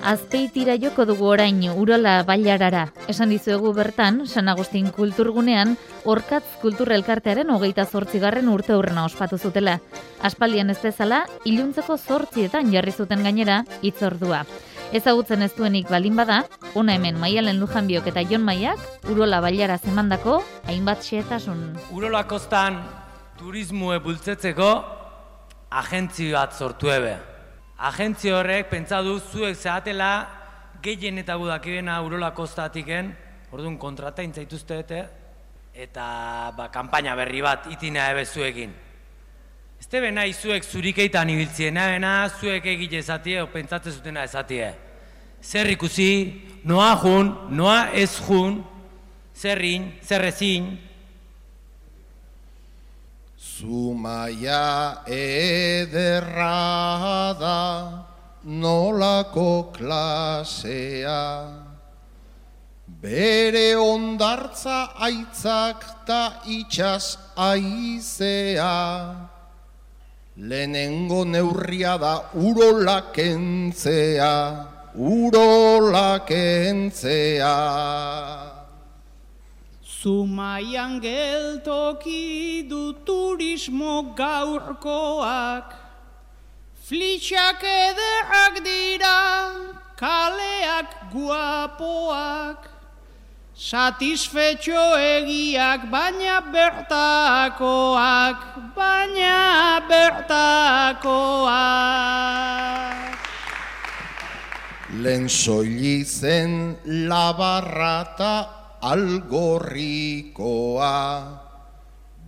Azpeitira 0.04 0.76
joko 0.78 1.06
dugu 1.06 1.26
orain 1.26 1.64
urola 1.72 2.24
bailarara. 2.28 2.92
Esan 3.08 3.30
dizuegu 3.30 3.74
bertan, 3.74 4.28
San 4.28 4.50
Agustin 4.50 4.92
kulturgunean, 4.92 5.78
orkatz 6.06 6.60
kulturrelkartearen 6.62 7.50
hogeita 7.50 7.86
zortzigarren 7.86 8.50
urte 8.50 8.76
hurrena 8.76 9.06
ospatu 9.06 9.38
zutela. 9.38 9.80
Aspaldian 10.22 10.70
ez 10.70 10.78
bezala, 10.84 11.26
iluntzeko 11.46 11.98
zortzietan 11.98 12.70
jarri 12.74 12.92
zuten 12.92 13.24
gainera, 13.24 13.64
itzordua. 13.82 14.44
Ezagutzen 14.94 15.42
ez 15.42 15.50
duenik 15.58 15.88
balin 15.90 16.14
bada, 16.14 16.44
ona 16.78 16.94
hemen 16.94 17.16
maialen 17.18 17.58
lujanbiok 17.58 18.12
eta 18.12 18.22
jon 18.30 18.44
maiak, 18.46 18.78
urola 19.10 19.40
bailara 19.42 19.80
zemandako, 19.82 20.36
hainbat 20.70 21.02
xeetasun. 21.02 21.64
Urola 21.98 22.22
kostan 22.30 22.78
turismue 23.40 23.98
bultzetzeko 24.06 24.70
agentzi 25.82 26.30
bat 26.36 26.54
sortu 26.54 26.94
ebe. 26.94 27.18
agentzio 27.84 28.38
horrek 28.38 28.70
pentsa 28.70 29.02
du 29.02 29.18
zuek 29.20 29.56
zehatela 29.56 30.28
gehien 30.84 31.18
eta 31.18 31.36
gudakibena 31.42 32.00
urola 32.06 32.30
kostatiken, 32.32 33.16
orduan 33.52 33.78
kontrata 33.78 34.22
intzaituzte 34.22 34.78
eta 35.74 36.54
ba, 36.56 36.70
kampaina 36.70 37.16
berri 37.16 37.42
bat 37.42 37.66
itina 37.72 38.12
ebe 38.12 38.26
zuekin. 38.26 38.93
Ez 39.84 39.89
tebe 39.91 40.13
nahi 40.15 40.32
zuek 40.32 40.63
zurikeitan 40.63 41.28
ibiltzien, 41.28 41.76
nahi 41.76 42.30
zuek 42.39 42.63
egite 42.72 43.02
ezatie, 43.04 43.41
o 43.43 43.50
pentsatze 43.52 43.91
zutena 43.91 44.22
ezatie. 44.24 44.69
Zer 45.43 45.67
ikusi, 45.74 46.39
noa 46.63 46.93
jun, 47.02 47.34
noa 47.52 47.89
ez 47.91 48.13
jun, 48.15 48.63
zerrin, 49.36 49.91
zerrezin, 50.00 50.69
Zumaia 53.36 55.04
ederra 55.06 56.56
da 57.43 57.60
nolako 58.46 59.74
klasea. 59.76 61.19
Bere 63.04 63.76
ondartza 63.76 64.96
aitzak 64.96 65.86
ta 66.08 66.24
itxas 66.48 67.17
aizea 67.36 69.33
Lehenengo 70.36 71.24
neurria 71.26 71.96
da 72.00 72.24
urola 72.34 73.13
kentzea, 73.13 74.65
urola 74.98 76.26
kentzea. 76.26 77.54
Zumaian 79.86 81.00
geltoki 81.00 82.67
du 82.67 82.93
turismo 83.06 84.15
gaurkoak, 84.17 85.69
Flitxak 86.82 87.62
ederrak 87.62 88.58
dira, 88.65 89.54
kaleak 89.96 91.13
guapoak, 91.13 92.73
Satisfetxo 93.63 94.99
egiak, 94.99 95.88
baina 95.88 96.43
bertakoak, 96.52 98.36
baina 98.76 99.80
bertakoak. 99.88 101.08
Lehen 104.99 105.32
soili 105.32 106.04
zen 106.04 106.76
labarrata 107.08 108.52
algorrikoa. 108.84 110.99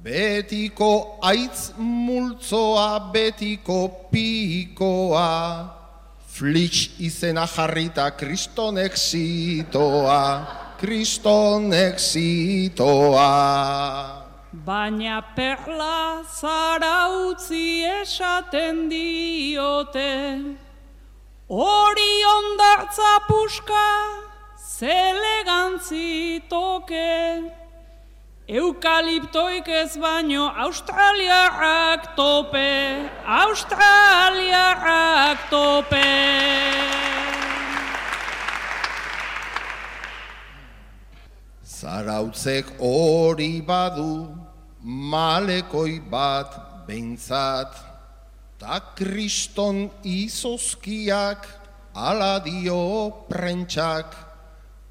Betiko 0.08 1.20
aitz 1.20 1.76
multzoa, 1.76 3.12
betiko 3.12 4.08
pikoa, 4.08 5.68
flitx 6.32 6.96
izena 7.04 7.44
jarrita 7.44 8.16
kriston 8.16 8.80
exitoa, 8.80 10.64
kriston 10.86 11.74
exitoa. 11.74 13.34
Baina 14.54 15.22
perla 15.36 16.22
zara 16.40 17.10
utzi 17.26 17.82
esaten 18.02 18.90
diote, 18.92 20.14
hori 21.50 22.14
ondartza 22.38 23.14
puska, 23.30 23.90
Zelegantzi 24.76 26.42
toke, 26.50 27.14
eukaliptoik 28.48 29.68
ez 29.68 29.98
baino 29.98 30.44
australiarrak 30.66 32.16
tope, 32.16 32.74
australiarrak 33.42 35.40
tope. 35.50 36.10
Zarautzek 41.76 42.80
hori 42.80 43.60
badu, 43.60 44.32
malekoi 45.12 46.00
bat 46.00 46.56
behintzat, 46.88 47.74
ta 48.60 48.80
kriston 48.96 49.90
izozkiak 50.08 51.44
ala 51.96 52.40
dio 52.40 53.12
prentsak, 53.28 54.16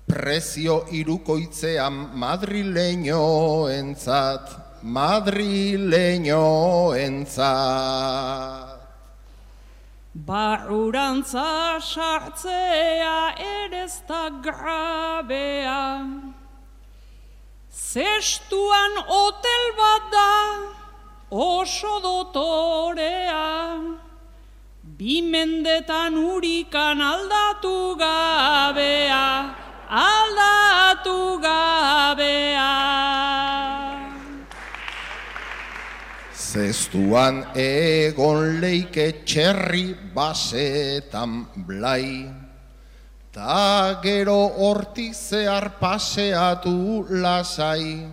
prezio 0.05 0.85
irukoitzean 0.93 2.13
madrileño 2.21 3.25
entzat, 3.73 4.53
madrileño 4.85 6.45
entzat. 6.93 8.77
Barurantza 10.15 11.81
sartzea 11.81 13.35
erezta 13.41 14.29
grabea, 14.45 15.81
zestuan 17.75 18.93
hotel 19.07 19.65
bat 19.79 20.05
da 20.13 20.31
oso 21.31 21.99
dotorea, 21.99 23.83
bimendetan 24.99 26.15
urikan 26.15 27.03
aldatu 27.03 27.99
gabea, 27.99 29.27
aldatu 29.91 31.19
gabea. 31.43 32.71
Zestuan 36.55 37.43
egon 37.59 38.61
leike 38.63 39.27
txerri 39.27 39.97
basetan 40.15 41.43
blai, 41.67 42.31
ta 43.35 43.99
gero 44.01 44.55
hortik 44.55 45.13
zehar 45.13 45.67
paseatu 45.81 47.05
lasai, 47.11 48.07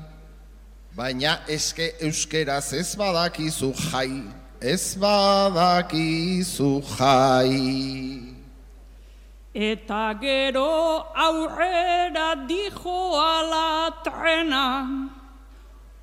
baina 0.98 1.34
eske 1.48 1.94
euskeraz 2.02 2.74
ez 2.74 2.96
badakizu 2.98 3.70
jai, 3.92 4.24
ez 4.60 4.98
badakizu 4.98 6.72
jai. 6.98 7.54
Eta 9.54 10.18
gero 10.18 11.06
aurrera 11.14 12.34
dijo 12.50 13.00
ala 13.22 13.94
trena, 14.02 14.68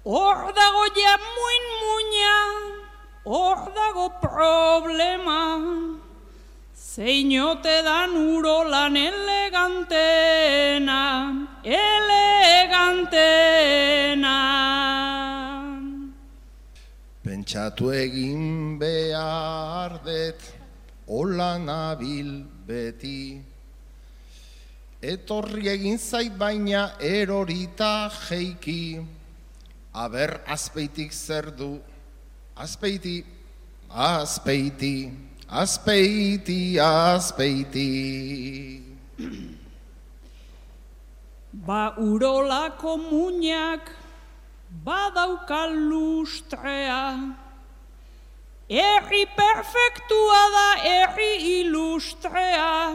hor 0.05 0.41
dago 0.55 0.85
ja 0.95 1.19
muin 1.27 1.65
muina, 1.83 2.37
hor 3.27 3.67
dago 3.75 4.11
problema, 4.23 5.43
zeinote 6.99 7.87
dan 7.87 8.11
urolan 8.11 8.99
elegantena, 8.99 11.31
elegantena. 11.63 13.39
Pentsatu 17.23 17.95
egin 17.95 18.75
behar 18.83 20.03
det, 20.03 20.43
hola 21.07 21.55
nabil 21.63 22.43
beti. 22.67 23.39
Etorri 24.99 25.71
egin 25.71 26.03
zait 26.03 26.35
baina 26.35 26.99
erorita 26.99 28.11
jeiki, 28.27 28.99
aber 29.95 30.43
azpeitik 30.51 31.15
zer 31.15 31.55
du, 31.55 31.79
azpeiti, 32.59 33.23
azpeiti, 33.87 35.28
azpeiti, 35.49 36.81
azpeiti. 36.81 38.83
Ba 41.53 41.95
urolako 41.97 42.97
muñak 42.97 43.91
badauka 44.85 45.67
lustrea, 45.67 47.17
Erri 48.69 49.25
perfektua 49.25 50.41
da 50.53 50.69
erri 50.85 51.61
ilustrea, 51.61 52.93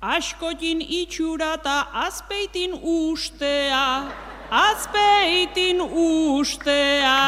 askotin 0.00 0.80
itxura 0.80 1.60
eta 1.60 1.92
azpeitin 1.92 2.72
ustea, 2.80 4.08
azpeitin 4.48 5.84
ustea. 5.84 7.20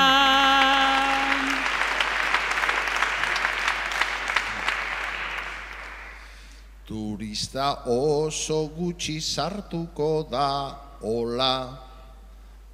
Turista 6.88 7.84
oso 7.84 8.72
gutxi 8.72 9.20
sartuko 9.20 10.24
da 10.24 10.72
hola, 11.04 11.76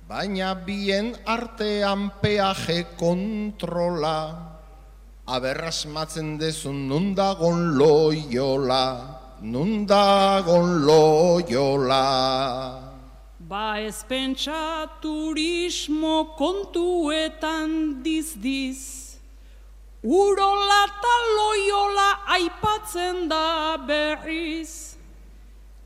baina 0.07 0.55
bien 0.55 1.11
artean 1.27 2.13
peaje 2.23 2.95
kontrola, 2.95 4.19
aberrasmatzen 5.27 6.39
dezun 6.39 6.87
nundagon 6.87 7.75
loiola, 7.75 8.87
nundagon 9.43 10.87
loiola. 10.87 12.07
Ba 13.43 13.81
ez 13.83 14.05
pentsa 14.07 14.87
turismo 15.03 16.39
kontuetan 16.39 17.99
diz-diz, 18.07 19.04
Urola 20.05 20.85
eta 20.85 21.15
loiola 21.33 22.11
aipatzen 22.37 23.25
da 23.29 23.79
berriz. 23.81 24.97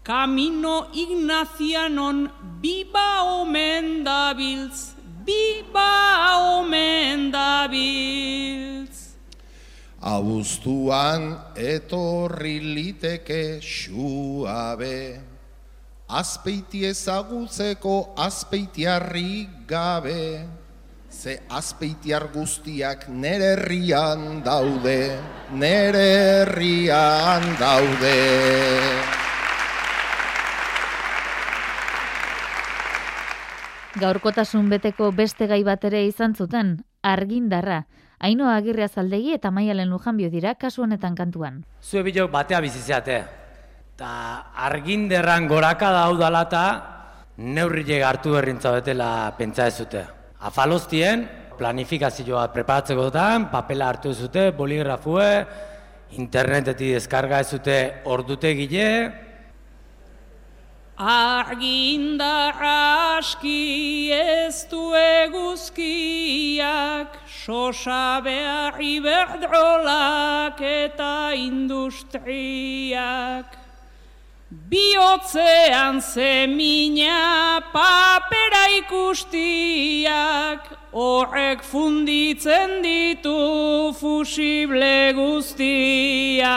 Kamino 0.02 0.90
Ignazianon 0.92 2.26
biba 2.60 3.22
omen 3.38 4.02
dabiltz, 4.02 4.98
biba 5.22 6.58
omen 6.58 7.30
dabiltz. 7.30 9.14
Abuztuan 10.02 11.38
etorri 11.54 12.58
liteke 12.58 13.60
xuabe, 13.62 15.20
azpeiti 16.08 16.82
ezagutzeko 16.90 18.18
azpeitiarri 18.18 19.46
gabe. 19.68 20.48
Ze 21.18 21.32
azpeitiar 21.50 22.28
guztiak 22.30 23.08
nere 23.10 23.46
herrian 23.56 24.36
daude, 24.46 25.16
nere 25.50 26.02
herrian 26.14 27.42
daude. 27.58 28.12
Gaurkotasun 33.98 34.68
beteko 34.70 35.08
beste 35.10 35.48
gai 35.50 35.64
bat 35.66 35.82
ere 35.88 36.04
izan 36.06 36.36
zuten, 36.38 36.76
argindarra. 37.02 37.80
Ainoa 38.22 38.52
agirria 38.60 38.86
zaldegi 38.86 39.34
eta 39.34 39.50
maialen 39.50 39.90
lujanbio 39.90 40.30
dira 40.30 40.52
kasu 40.54 40.84
honetan 40.86 41.16
kantuan. 41.18 41.64
Zue 41.82 42.04
bilok 42.06 42.30
batea 42.30 42.60
bizizeate. 42.62 43.18
Ta 43.98 44.12
arginderran 44.68 45.50
goraka 45.50 45.90
daudala 45.96 46.44
eta 46.46 46.62
neurrile 47.38 48.04
hartu 48.04 48.36
berrintza 48.38 48.70
betela 48.78 49.10
pentsa 49.34 49.66
ez 49.66 49.74
zute. 49.82 50.04
Afaloztien, 50.38 51.26
planifikazioa 51.58 52.48
preparatzeko 52.54 53.08
dutan, 53.08 53.48
papela 53.50 53.88
hartu 53.90 54.12
zute, 54.14 54.50
boligrafue, 54.54 55.46
internetetik 56.18 56.94
deskarga 56.94 57.40
ez 57.42 57.48
zute 57.56 57.78
ordute 58.06 58.54
gile, 58.54 58.90
Arginda 60.98 62.50
aski 62.58 64.10
ez 64.10 64.66
du 64.66 64.94
eguzkiak, 64.98 65.86
sosa 67.30 68.20
behar 68.20 68.80
iberdrolak 68.82 70.60
eta 70.60 71.32
industriak. 71.38 72.18
Biotzean 74.48 76.00
zemina 76.00 77.60
papera 77.68 78.62
ikustiak, 78.78 80.64
horrek 80.96 81.60
funditzen 81.60 82.80
ditu 82.80 83.92
fusible 84.00 85.12
guztiak. 85.12 86.48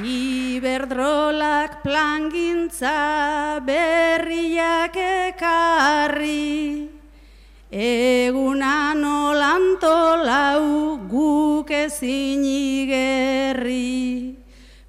Iberdrolak 0.00 1.84
plangintza 1.84 3.60
berriak 3.60 4.96
ekarri, 4.96 6.95
Egunan 7.72 9.02
olantolau 9.02 10.98
guk 11.10 11.70
ezin 11.70 12.44
igerri. 12.46 14.38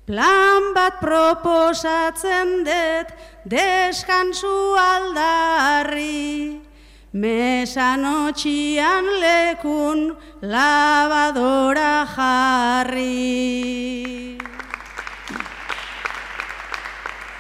Plan 0.06 0.74
bat 0.76 1.02
proposatzen 1.02 2.64
dut 2.64 3.10
deskansu 3.50 4.78
aldarri, 4.78 6.62
Mesanotxian 7.14 9.06
lekun 9.20 10.16
labadora 10.44 12.06
jarri. 12.14 13.18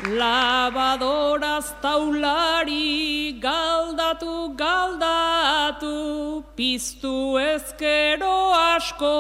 Labadoraz 0.07 1.73
taulari 1.81 3.37
galdatu 3.41 4.55
galdatu, 4.55 6.43
piztu 6.55 7.37
ezkero 7.37 8.53
asko 8.55 9.15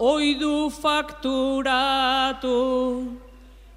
oidu 0.00 0.68
fakturatu. 0.82 2.58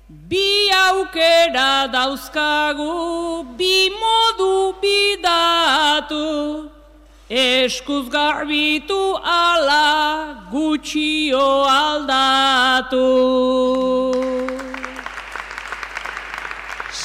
Bi 0.10 0.72
aukera 0.74 1.88
dauzkagu, 1.94 3.46
bi 3.56 3.90
modu 4.02 4.74
bidatu, 4.82 6.70
eskuz 7.30 8.10
garbitu 8.10 9.00
ala 9.22 9.88
gutxio 10.52 11.48
aldatu. 11.70 13.08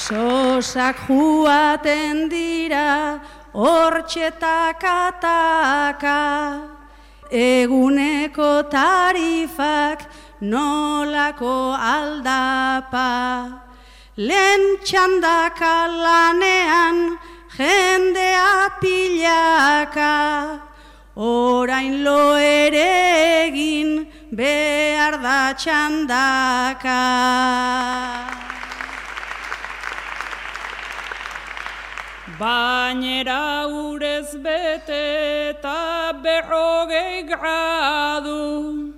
Sosak 0.05 1.09
juaten 1.09 2.29
dira 2.29 3.25
hortxetakataka, 3.57 6.21
eguneko 7.33 8.69
tarifak 8.69 10.05
nolako 10.43 11.73
aldapa. 11.73 13.65
Lehen 14.19 14.77
txandaka 14.85 15.89
lanean 15.89 17.17
jendea 17.57 18.77
pilaka, 18.85 20.61
orain 21.17 22.05
lo 22.05 22.37
ere 22.37 23.49
egin 23.49 24.05
behar 24.37 25.17
da 25.25 25.57
txandaka. 25.57 27.01
Bainera 32.39 33.69
urez 33.69 34.35
bete 34.43 35.51
eta 35.51 36.13
berrogei 36.23 37.23
gradu, 37.29 38.93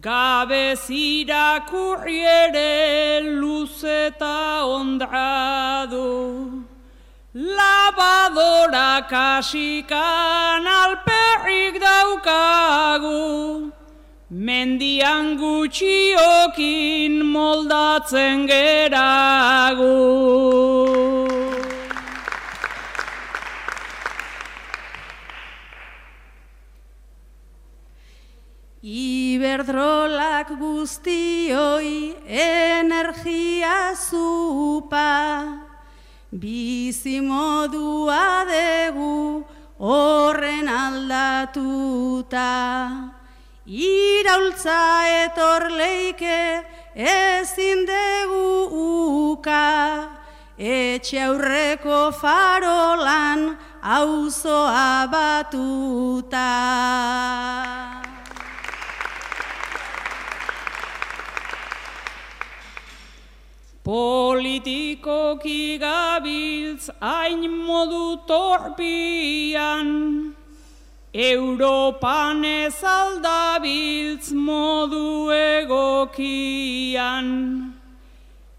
gabe 0.00 0.74
zirakurri 0.74 2.22
ere 2.24 3.20
luz 3.40 3.84
eta 3.84 4.66
ondradu. 4.66 6.64
Labadora 7.34 9.06
kasikan 9.08 10.66
alperrik 10.66 11.78
daukagu, 11.78 13.70
mendian 14.30 15.36
gutxiokin 15.38 17.22
moldatzen 17.22 18.48
geragu. 18.48 19.94
Iberdrolak 29.54 30.48
guztioi 30.58 32.16
energia 32.26 33.94
zupa, 33.94 35.46
bizi 36.32 37.20
modua 37.22 38.42
degu 38.50 39.46
horren 39.78 40.66
aldatuta. 40.66 42.50
Iraultza 43.64 45.06
etor 45.22 45.70
leike 45.70 46.66
ezin 46.98 47.86
degu 47.86 49.30
uka, 49.30 50.10
etxe 50.58 51.22
aurreko 51.30 52.10
farolan 52.10 53.54
auzoa 53.80 55.06
batuta. 55.06 56.50
Politikoki 63.84 65.78
gabiltz 65.78 66.88
hain 67.02 67.50
modu 67.66 68.16
torpian, 68.26 70.34
Europan 71.12 72.44
ez 72.44 72.82
aldabiltz 72.82 74.32
modu 74.32 75.30
egokian. 75.36 77.26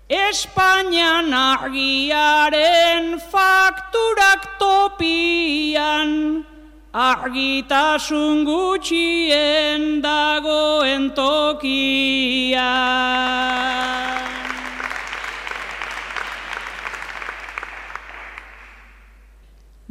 Espainian 0.07 1.33
argiaren 1.33 3.17
fakturak 3.17 4.59
topian, 4.59 6.45
Argitasun 6.93 8.45
gutxien 8.45 10.03
dagoen 10.05 11.09
tokian. 11.17 12.65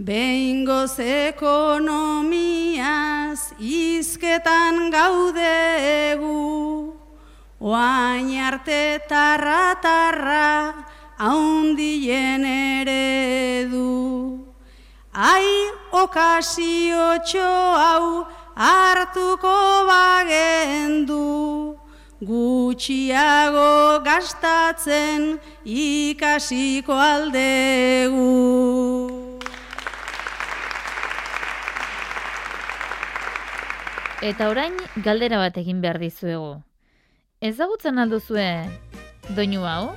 Behingoz 0.04 1.00
ekonomiaz 1.00 1.88
izketan 3.56 4.92
gaudegu, 4.92 6.92
oain 7.58 8.36
arte 8.36 9.00
tarra-tarra 9.08 10.84
haundien 11.16 12.44
eredu. 12.44 14.44
Ai, 15.14 15.72
okazio 15.90 17.16
hau 17.80 18.26
hartuko 18.54 19.88
bagendu, 19.88 21.78
gutxiago 22.20 24.04
gastatzen 24.04 25.40
ikasiko 25.64 26.92
aldegu. 26.92 29.23
Eta 34.24 34.46
orain 34.48 34.72
galdera 35.04 35.36
bat 35.36 35.58
egin 35.60 35.82
behar 35.84 35.98
dizuegu. 36.00 36.54
Ezagutzen 37.44 38.00
alduzue 38.00 38.46
doinu 39.36 39.66
hau? 39.68 39.90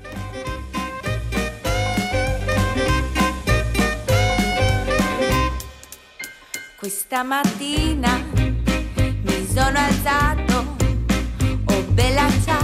Questa 6.82 7.24
mattina 7.24 8.18
mi 9.24 9.48
sono 9.48 9.80
alzato, 9.80 10.76
oh 11.72 11.82
bella 11.96 12.28
ciao, 12.44 12.57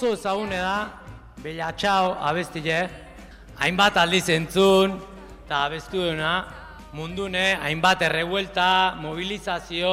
Oso 0.00 0.14
ezagune 0.14 0.56
da, 0.56 0.88
Bella 1.44 1.66
Txau 1.76 2.14
abestile, 2.24 2.78
hainbat 3.60 3.98
aldiz 4.00 4.30
entzun, 4.32 4.94
eta 5.44 5.58
abestu 5.66 6.00
duena, 6.00 6.30
mundune, 6.96 7.58
hainbat 7.60 8.06
errebuelta, 8.08 8.96
mobilizazio, 8.96 9.92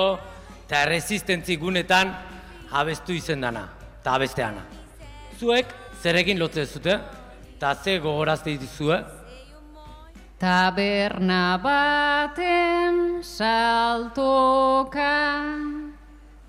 eta 0.64 0.86
erresistentzi 0.86 1.58
gunetan 1.60 2.16
abestu 2.72 3.18
izen 3.20 3.44
dana, 3.44 3.66
eta 4.00 4.16
abesteana. 4.16 4.64
Zuek, 5.36 5.76
zerekin 6.00 6.40
lotze 6.40 6.64
zute, 6.64 6.96
eta 7.58 7.76
ze 7.76 8.00
gogorazte 8.00 8.56
dituzue? 8.56 9.04
Taberna 10.40 11.58
baten 11.60 13.20
saltoka, 13.28 15.12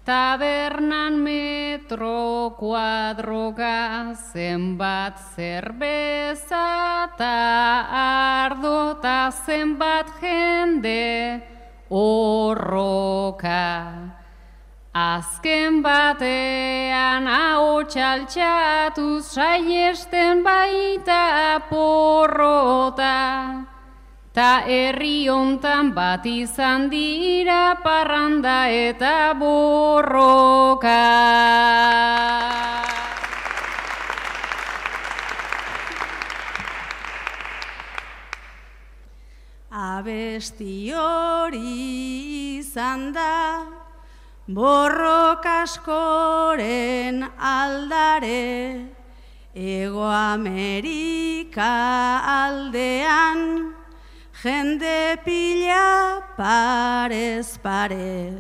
tabernan 0.09 1.21
metro 1.21 2.57
kuadroga, 2.57 4.17
zenbat 4.17 5.21
zerbeza 5.37 7.13
eta 7.13 7.37
ardo, 8.49 8.97
ta 9.05 9.29
zenbat 9.29 10.09
jende 10.21 11.45
horroka. 11.93 13.69
Azken 14.97 15.85
batean 15.85 17.29
hau 17.29 17.85
txaltxatu 17.85 19.21
saiesten 19.21 20.41
baita 20.43 21.61
porrota. 21.69 23.77
Ta 24.39 24.63
herri 24.63 25.27
hontan 25.27 25.89
bat 25.97 26.23
izan 26.23 26.85
dira 26.93 27.75
parranda 27.83 28.71
eta 28.71 29.35
borroka. 29.35 31.07
Abesti 39.75 40.93
hori 40.95 41.75
izan 42.61 43.11
da, 43.11 43.67
borrok 44.47 45.51
askoren 45.51 47.27
aldare, 47.43 48.87
Ego 49.51 50.07
Amerika 50.07 51.75
aldean, 52.39 53.75
jende 54.43 55.19
pila 55.25 56.23
parez 56.37 57.59
pare. 57.59 58.39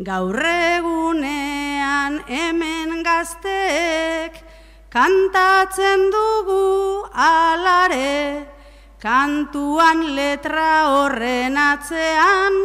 Gaur 0.00 0.40
egunean 0.40 2.22
hemen 2.28 3.02
gaztek, 3.04 4.40
kantatzen 4.88 6.08
dugu 6.14 7.04
alare, 7.12 8.46
kantuan 9.02 10.16
letra 10.16 10.72
horren 10.88 11.56
atzean, 11.60 12.56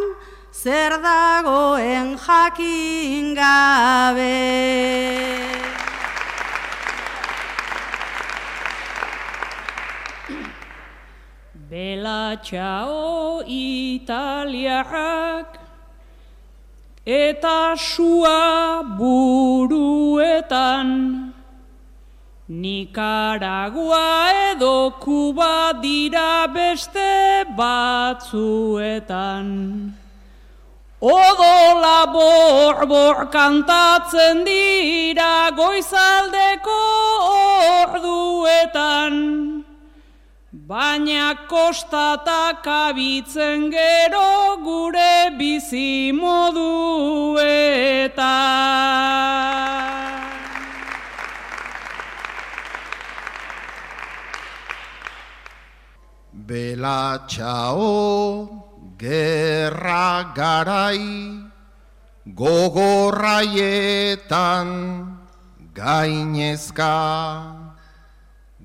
zer 0.54 1.02
dagoen 1.04 2.16
jakin 2.16 3.34
gabe. 3.36 4.40
Bela 11.74 12.38
txao 12.38 13.42
italiak. 13.50 15.58
Eta 17.02 17.74
sua 17.74 18.86
buruetan 19.00 20.92
Nikaragua 22.46 24.06
edo 24.54 25.02
Kuba 25.02 25.74
dira 25.82 26.46
beste 26.54 27.42
batzuetan. 27.58 29.50
Odola 31.02 32.06
bor-bor 32.14 33.34
kantatzen 33.34 34.46
dira 34.46 35.50
goizaldeko 35.58 36.78
orduetan 37.82 38.93
Baina 40.66 41.36
kostatak 41.50 42.64
abitzen 42.64 43.70
gero 43.70 44.64
gure 44.64 45.36
bizi 45.38 46.14
moduetan. 46.16 47.44
Bela 56.32 57.28
txao, 57.28 58.48
gerra 58.98 60.32
garai, 60.38 61.44
gogorraietan 62.40 64.68
gainezka. 65.76 67.63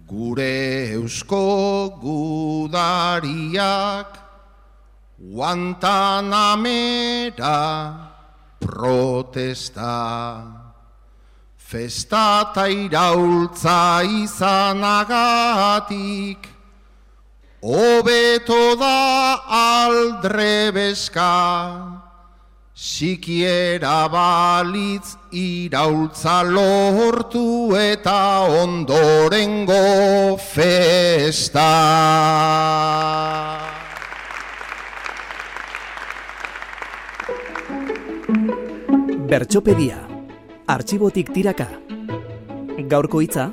Gure 0.09 0.97
eusko 0.97 1.93
gudariak, 2.01 4.09
Guantanamera 5.21 8.09
protesta. 8.59 10.43
Festa 11.59 12.53
ta 12.55 12.69
iraultza 12.69 14.03
izanagatik, 14.25 16.49
Obeto 17.61 18.77
da 18.81 19.43
aldrebeska, 19.45 21.29
Sikiera 22.79 24.07
balitz 24.07 25.17
iraultza 25.35 26.45
lortu 26.47 27.75
eta 27.75 28.47
ondorengo 28.47 30.39
festa. 30.39 31.67
Bertxopedia. 39.27 39.99
Artxibotik 40.71 41.35
tiraka. 41.35 41.67
Gaurko 42.87 43.27
hitza. 43.27 43.51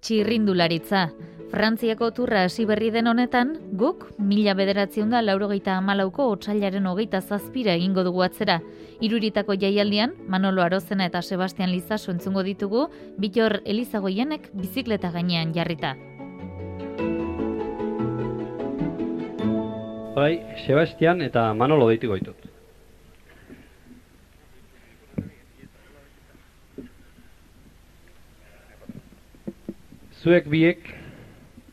Txirrindularitza. 0.00 1.10
Frantziako 1.48 2.10
turra 2.12 2.42
hasi 2.44 2.66
berri 2.68 2.90
den 2.92 3.06
honetan, 3.08 3.54
guk 3.80 4.02
mila 4.20 4.52
bederatzion 4.52 5.08
da 5.14 5.22
laurogeita 5.22 5.78
amalauko 5.80 6.26
otxailaren 6.34 6.84
hogeita 6.90 7.22
zazpira 7.22 7.72
egingo 7.72 8.04
dugu 8.04 8.20
atzera. 8.26 8.58
Iruritako 9.00 9.56
jaialdian, 9.56 10.12
Manolo 10.28 10.60
Arozena 10.60 11.06
eta 11.08 11.22
Sebastian 11.22 11.72
Lizaso 11.72 12.12
entzungo 12.12 12.44
ditugu, 12.44 12.84
bitor 13.16 13.62
Elizagoienek 13.64 14.50
bizikleta 14.52 15.08
gainean 15.14 15.56
jarrita. 15.56 15.94
Bai, 20.18 20.34
Sebastian 20.66 21.24
eta 21.24 21.48
Manolo 21.54 21.88
deitu 21.88 22.12
goitut. 22.12 22.44
Zuek 30.20 30.48
biek 30.52 30.98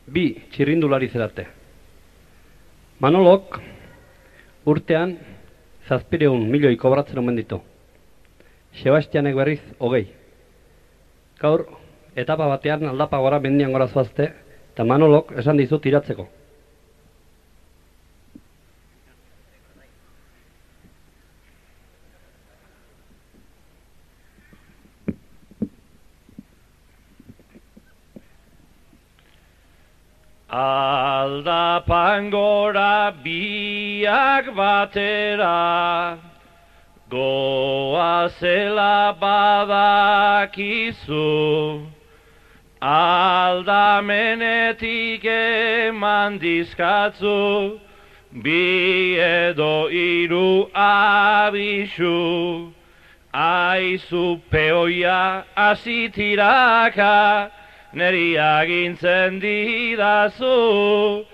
bi 0.06 0.26
txirrindulari 0.52 1.08
zerate. 1.10 1.46
Manolok 3.02 3.58
urtean 4.66 5.16
zazpireun 5.88 6.46
milioi 6.50 6.76
kobratzen 6.80 7.18
omen 7.18 7.36
ditu. 7.36 7.60
Sebastianek 8.82 9.36
berriz 9.36 9.60
hogei. 9.78 10.06
Gaur, 11.40 11.66
etapa 12.16 12.48
batean 12.48 12.86
aldapa 12.88 13.20
gora 13.20 13.40
mendian 13.40 13.72
gora 13.72 13.88
zoazte, 13.88 14.30
eta 14.72 14.84
Manolok 14.84 15.32
esan 15.40 15.56
dizut 15.60 15.84
iratzeko. 15.86 16.26
Aldapan 30.56 32.30
gora 32.30 33.12
biak 33.22 34.46
batera, 34.56 36.16
goa 37.10 38.30
zela 38.40 39.12
badakizu, 39.20 41.12
aldamenetik 42.80 45.24
eman 45.26 46.38
dizkatzu, 46.40 47.78
bi 48.32 49.18
edo 49.20 49.90
iru 49.92 50.70
abisu, 50.72 52.72
aizu 53.34 54.40
peoia 54.50 55.44
azitiraka, 55.54 57.50
neri 57.96 58.36
agintzen 58.36 59.40
didazu, 59.40 61.24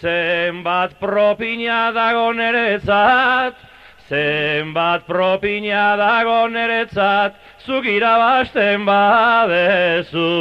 zenbat 0.00 0.96
propina 0.98 1.92
dago 1.92 2.32
neretzat, 2.32 3.60
zenbat 4.08 5.04
propina 5.06 5.84
dago 6.00 6.48
neretzat, 6.48 7.36
zuk 7.66 7.84
irabasten 7.84 8.88
badezu. 8.88 10.32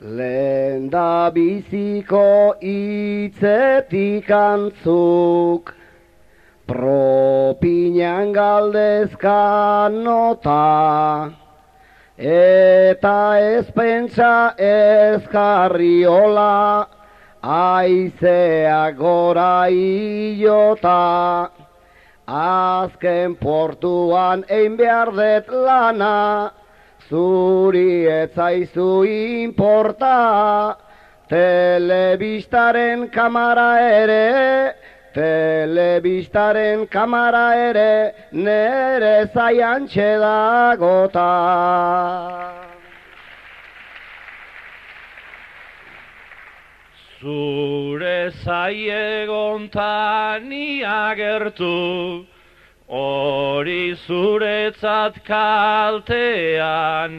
Lehen 0.00 0.88
da 0.92 1.30
biziko 1.32 2.56
itzetik 2.60 4.28
antzuk, 4.28 5.74
propinan 6.70 8.30
galdezka 8.32 9.90
nota, 9.90 11.30
eta 12.16 13.14
ez 13.38 13.66
pentsa 13.74 14.54
ez 14.54 15.22
jarriola, 15.32 16.86
aizea 17.42 18.92
gora 18.94 19.66
iota, 19.68 21.50
azken 22.26 23.34
portuan 23.34 24.44
ein 24.48 24.76
behar 24.76 25.10
det 25.16 25.50
lana, 25.50 26.52
zuri 27.08 28.06
etzaizu 28.06 29.02
importa, 29.10 30.76
telebistaren 31.26 33.08
kamara 33.10 33.72
ere, 33.90 34.74
telebistaren 35.14 36.86
kamara 36.88 37.54
ere, 37.68 38.14
nere 38.32 39.28
zaian 39.34 39.86
txedagota. 39.88 41.28
Zure 47.20 48.32
zaiegontan 48.44 49.76
agertu, 50.88 52.26
hori 52.88 53.94
zuretzat 54.06 55.20
kaltean, 55.26 57.12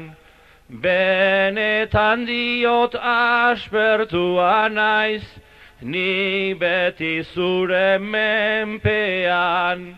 benetan 0.70 2.26
diot 2.26 2.96
aspertua 2.96 4.70
naiz, 4.74 5.41
ni 5.82 6.54
beti 6.54 7.24
zure 7.34 7.98
menpean, 8.00 9.98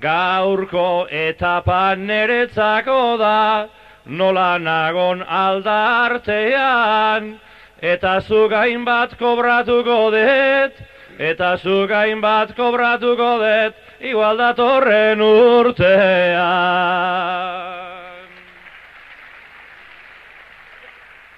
gaurko 0.00 1.06
etapan 1.10 2.06
neretzako 2.06 3.18
da, 3.18 3.68
nola 4.06 4.58
nagon 4.58 5.22
aldartean, 5.22 6.60
eta 7.82 8.20
zu 8.20 8.48
gain 8.48 8.84
bat 8.84 9.18
kobratuko 9.18 10.10
det, 10.12 10.72
eta 11.18 11.56
zu 11.58 11.86
gain 11.88 12.20
bat 12.20 12.56
kobratuko 12.56 13.38
det, 13.42 13.74
igual 14.00 14.36
datorren 14.38 15.20
urtean. 15.20 16.38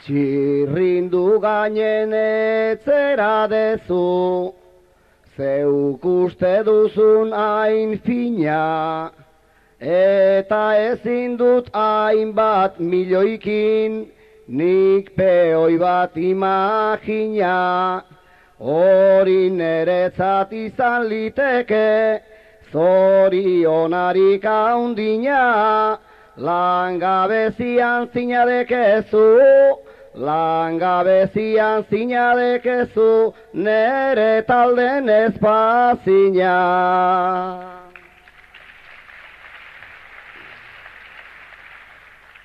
Txirrindu 0.01 1.41
gainen 1.43 2.15
etzera 2.17 3.47
dezu, 3.53 4.55
zeuk 5.37 6.05
uste 6.09 6.53
duzun 6.65 7.35
hain 7.37 7.99
fina, 8.07 9.11
eta 9.79 10.63
ezin 10.87 11.37
dut 11.37 11.69
hainbat 11.77 12.81
milioikin, 12.81 14.07
nik 14.49 15.13
peoi 15.17 15.77
bat 15.77 16.17
imagina, 16.17 18.03
hori 18.59 19.51
neretzat 19.51 20.57
izan 20.63 21.11
liteke, 21.13 22.23
zorionarik 22.73 24.49
haundina, 24.49 25.45
langabezian 26.41 28.09
zinadekezu, 28.15 29.29
langabezian 30.15 31.85
zinadekezu, 31.91 33.35
nere 33.55 34.45
talden 34.47 35.09
espazina. 35.09 36.57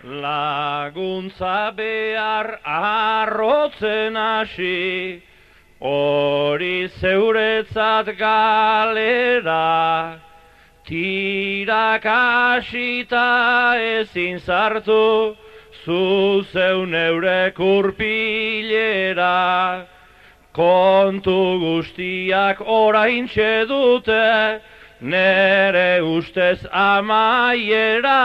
Laguntza 0.05 1.75
behar 1.75 2.59
arrotzen 2.63 4.15
hasi, 4.15 5.23
hori 5.81 6.87
zeuretzat 7.01 8.13
galera, 8.19 10.21
tirak 10.85 12.05
hasita 12.05 13.73
ezin 13.81 14.39
zartu, 14.39 15.35
zu 15.85 16.43
zeun 16.51 16.93
eurek 16.95 17.59
urpilera, 17.59 19.35
kontu 20.53 21.59
guztiak 21.61 22.61
orain 22.61 23.29
dute, 23.67 24.61
nere 25.01 26.01
ustez 26.01 26.65
amaiera, 26.71 28.21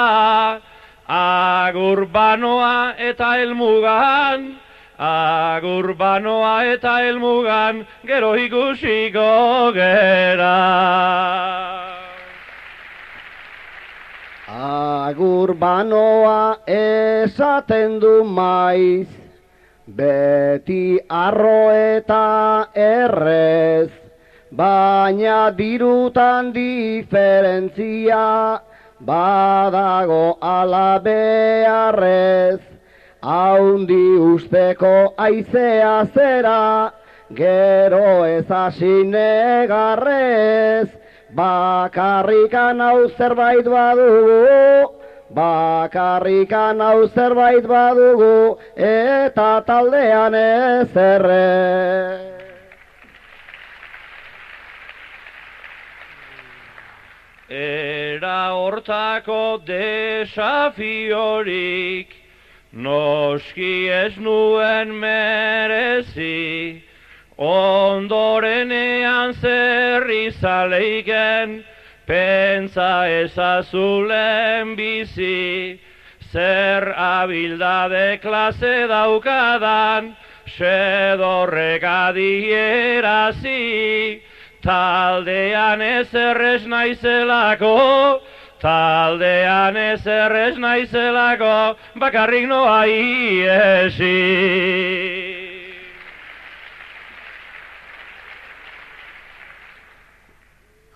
Agur 1.11 2.06
banoa 2.06 2.94
eta 2.96 3.42
elmugan, 3.42 4.54
agur 4.96 5.94
banoa 5.98 6.64
eta 6.70 7.02
elmugan, 7.02 7.84
gero 8.06 8.36
ikusiko 8.38 9.72
gera. 9.74 10.56
Agur 14.51 15.55
banoa 15.55 16.59
esaten 16.66 18.01
du 18.01 18.24
maiz, 18.24 19.07
beti 19.86 20.98
arro 21.09 21.70
eta 21.70 22.66
errez, 22.74 23.92
baina 24.51 25.55
dirutan 25.55 26.51
diferentzia, 26.53 28.59
badago 28.98 30.36
ala 30.42 30.98
beharrez, 30.98 32.61
haundi 33.22 34.05
usteko 34.34 35.14
aizea 35.16 36.07
zera, 36.12 36.92
gero 37.30 38.26
ez 38.26 38.51
hasi 38.51 39.05
negarrez, 39.05 40.90
bakarrikan 41.34 42.80
hau 42.80 43.08
zerbait 43.16 43.64
badugu, 43.64 45.00
Bakarrikan 45.30 46.80
hau 46.82 47.06
zerbait 47.14 47.62
badugu 47.62 48.58
eta 48.74 49.62
taldean 49.66 50.34
ez 50.34 50.96
erre. 50.96 52.18
Era 57.48 58.54
hortako 58.54 59.58
desafiorik, 59.66 60.34
noski 62.72 63.88
ez 63.90 64.16
nuen 64.18 64.94
merezi, 64.98 66.82
ondorenean 67.41 69.32
zerri 69.41 70.30
zaleiken, 70.30 71.64
pentsa 72.07 73.09
ezazulen 73.09 74.76
bizi, 74.76 75.80
zer 76.32 76.93
abildade 76.93 78.20
klase 78.20 78.86
daukadan, 78.88 80.16
sedorrek 80.59 81.82
adierazi, 81.82 83.62
taldean 84.61 85.80
ez 85.80 86.14
errez 86.14 86.66
naizelako, 86.66 88.20
taldean 88.61 89.76
ez 89.76 90.07
errez 90.07 90.59
naizelako, 90.59 91.76
bakarrik 91.97 92.47
noa 92.53 92.84
iesi. 92.84 94.20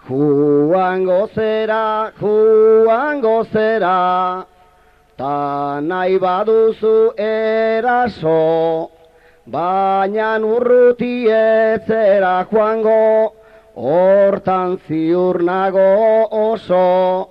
Juan 0.06 1.06
gozera, 1.06 2.12
Juan 2.20 3.22
gozera, 3.22 4.46
ta 5.16 5.80
nahi 5.80 6.18
baduzu 6.18 7.16
eraso, 7.16 8.90
baina 9.46 10.36
urruti 10.44 11.24
etzera 11.24 12.44
joango, 12.50 13.32
hortan 13.76 14.76
ziur 14.86 15.40
nago 15.42 16.28
oso, 16.52 17.28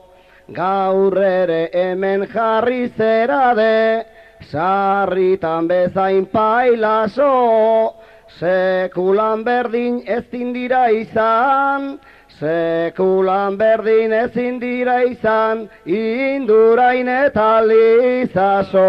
gaur 0.50 1.18
ere 1.22 1.70
hemen 1.74 2.26
jarri 2.34 2.90
zera 2.98 3.54
de, 3.54 4.04
sarritan 4.50 5.68
bezain 5.68 6.26
pailaso, 6.26 7.94
sekulan 8.40 9.44
berdin 9.44 10.02
ez 10.08 10.26
dira 10.32 10.90
izan, 10.90 12.00
Sekulan 12.40 13.58
berdin 13.58 14.14
ezin 14.14 14.60
dira 14.62 15.04
izan, 15.06 15.68
indurain 15.86 17.08
eta 17.08 17.62
lizaso. 17.62 18.88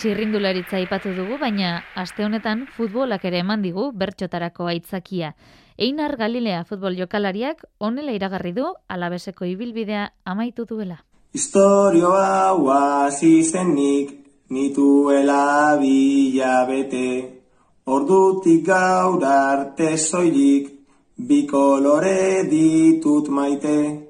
Txirrindularitza 0.00 0.78
aipatu 0.78 1.10
dugu, 1.12 1.36
baina 1.40 1.82
aste 1.98 2.24
honetan 2.24 2.62
futbolak 2.76 3.24
ere 3.28 3.42
eman 3.42 3.60
digu 3.60 3.90
bertxotarako 3.92 4.70
aitzakia. 4.70 5.34
Einar 5.76 6.16
Galilea 6.16 6.62
futbol 6.68 6.96
jokalariak 6.96 7.66
onela 7.80 8.14
iragarri 8.16 8.54
du 8.56 8.70
alabeseko 8.88 9.44
ibilbidea 9.44 10.12
amaitu 10.24 10.64
duela. 10.70 11.02
Historio 11.34 12.14
hau 12.16 12.70
hasi 12.70 13.42
zenik 13.44 14.16
nituela 14.48 15.76
bilabete. 15.80 17.39
Ordutik 17.86 18.66
gaur 18.66 19.24
arte 19.24 19.96
soilik 19.96 20.68
bi 21.16 21.46
kolore 21.46 22.44
ditut 22.50 23.28
maite. 23.28 24.06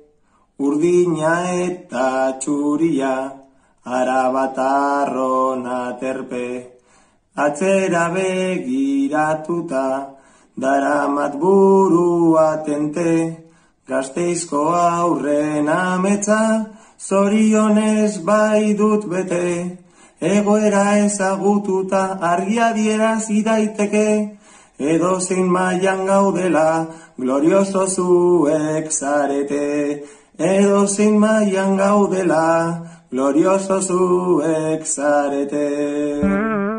Urdina 0.58 1.34
eta 1.64 2.38
txuria, 2.40 3.32
arabatarrona 3.84 5.98
terpe. 6.00 6.66
Atzera 7.36 8.10
begiratuta, 8.14 10.16
daramat 10.58 11.38
burua 11.40 12.64
tente. 12.66 13.36
Gazteizko 13.88 14.68
aurren 14.74 15.68
ametsa, 15.68 16.66
zorionez 16.98 18.18
bai 18.24 18.74
dut 18.74 19.08
bete. 19.08 19.79
Egoera 20.20 20.98
ezagututa 21.00 22.18
argia 22.20 22.74
dierazi 22.76 23.42
daiteke, 23.42 24.36
edo 24.78 25.18
zein 25.18 25.48
gaudela, 26.06 26.88
glorioso 27.16 27.86
zuek 27.86 28.92
zarete. 28.92 30.04
Edo 30.38 30.86
zein 30.86 31.18
gaudela, 31.20 32.82
glorioso 33.10 33.80
zuek 33.80 34.84
zarete. 34.84 36.69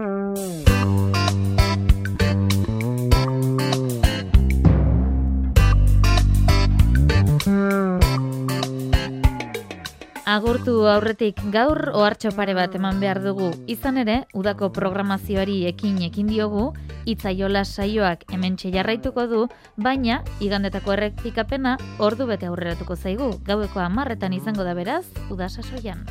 Agurtu 10.32 10.86
aurretik 10.88 11.42
gaur 11.52 11.90
ohartxo 11.92 12.30
pare 12.32 12.54
bat 12.56 12.76
eman 12.78 13.02
behar 13.04 13.18
dugu. 13.20 13.50
Izan 13.68 13.98
ere, 14.00 14.14
udako 14.32 14.70
programazioari 14.72 15.58
ekin 15.68 15.98
ekin 16.06 16.30
diogu, 16.32 16.70
itzaiola 17.04 17.66
saioak 17.68 18.24
hementxe 18.32 18.72
jarraituko 18.72 19.26
du, 19.28 19.42
baina 19.76 20.22
igandetako 20.40 20.94
errektikapena 20.96 21.74
ordu 22.00 22.30
bete 22.30 22.48
aurreratuko 22.48 22.96
zaigu. 22.96 23.28
Gaueko 23.50 23.84
amarretan 23.84 24.32
izango 24.38 24.64
da 24.64 24.72
beraz, 24.78 25.04
udasasoian. 25.36 26.06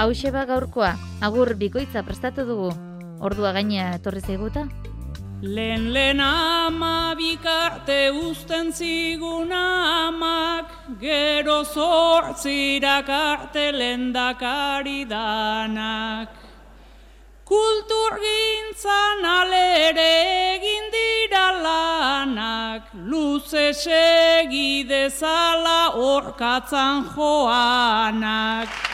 Hauxe 0.00 0.32
ba 0.32 0.46
gaurkoa, 0.48 0.94
agur 1.20 1.52
bikoitza 1.60 2.06
prestatu 2.08 2.48
dugu. 2.48 2.72
Ordua 3.20 3.52
gaina 3.52 3.90
etorri 3.98 4.24
zaiguta? 4.24 4.64
Lehen 5.42 5.92
lehen 5.92 6.20
ama 6.20 7.16
bikarte 7.18 8.12
usten 8.12 8.70
zigun 8.70 9.50
amak, 9.50 10.66
gero 11.00 11.64
zortzirak 11.64 13.08
arte 13.08 13.72
lendakari 13.72 15.04
danak. 15.10 16.28
Kultur 17.44 18.20
gintzan 18.22 19.24
alere 19.24 20.14
egin 20.54 20.86
dira 20.94 21.48
lanak, 21.64 22.94
luze 22.94 23.74
segi 23.74 24.86
dezala 24.88 25.96
orkatzan 25.96 27.10
joanak. 27.16 28.91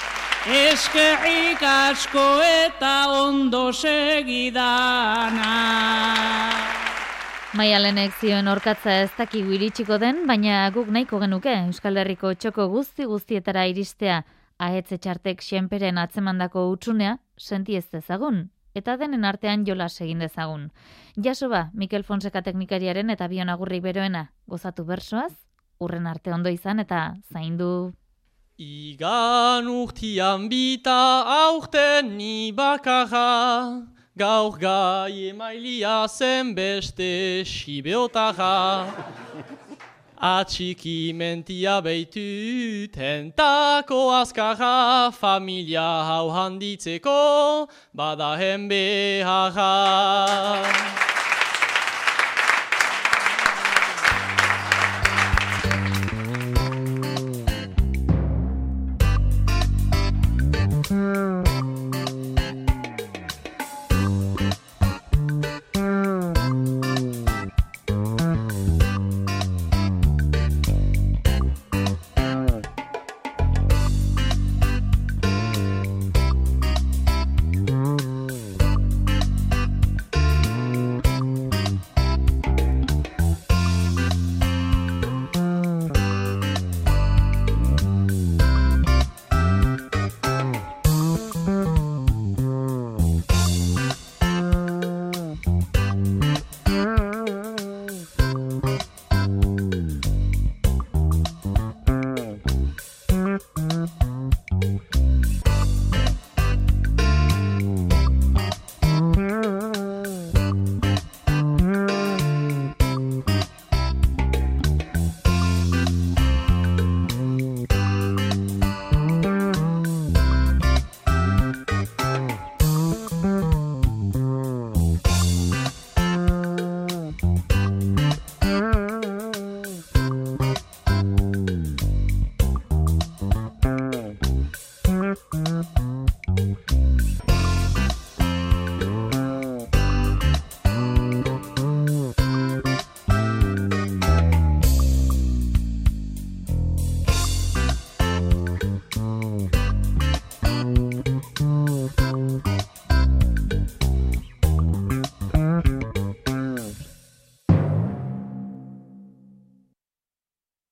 Eskerrik 0.49 1.61
asko 1.61 2.23
eta 2.41 2.93
ondo 3.13 3.69
segidana. 3.69 5.51
Maialenek 7.53 8.15
zioen 8.17 8.49
orkatza 8.49 8.95
ez 9.03 9.11
dakigu 9.19 9.53
iritsiko 9.59 9.99
den, 10.01 10.23
baina 10.31 10.63
guk 10.73 10.89
nahiko 10.89 11.21
genuke 11.21 11.53
Euskal 11.67 12.01
Herriko 12.01 12.33
txoko 12.33 12.69
guzti 12.73 13.05
guztietara 13.05 13.67
iristea 13.69 14.23
ahetze 14.57 14.97
txartek 14.97 15.45
xenperen 15.45 16.01
atzemandako 16.01 16.65
utxunea 16.73 17.19
senti 17.37 17.77
ez 17.77 17.85
dezagun, 17.93 18.49
eta 18.73 18.97
denen 18.97 19.29
artean 19.29 19.69
jolas 19.69 20.01
egin 20.01 20.25
dezagun. 20.25 20.71
Jaso 21.21 21.53
ba, 21.53 21.69
Mikel 21.75 22.09
Fonseca 22.09 22.41
teknikariaren 22.41 23.11
eta 23.11 23.29
bion 23.29 23.53
agurrik 23.53 23.85
beroena, 23.85 24.31
gozatu 24.47 24.89
bersoaz, 24.89 25.35
urren 25.79 26.09
arte 26.09 26.33
ondo 26.33 26.49
izan 26.49 26.81
eta 26.81 27.19
zaindu 27.29 27.93
Igan 28.59 29.71
urtian 29.71 30.49
bita 30.51 31.23
aurten 31.47 32.17
ni 32.17 32.51
bakarra, 32.51 33.87
gaur 34.19 34.59
gai 34.59 35.31
emailia 35.31 36.09
zen 36.11 36.57
beste 36.57 37.45
sibeotara. 37.47 38.91
Atxiki 40.21 41.15
mentia 41.15 41.81
beitu 41.81 42.91
tentako 42.91 44.11
azkarra, 44.11 45.13
familia 45.13 46.03
hau 46.03 46.29
handitzeko 46.29 47.69
badahen 47.95 48.69
beharra. 48.69 49.71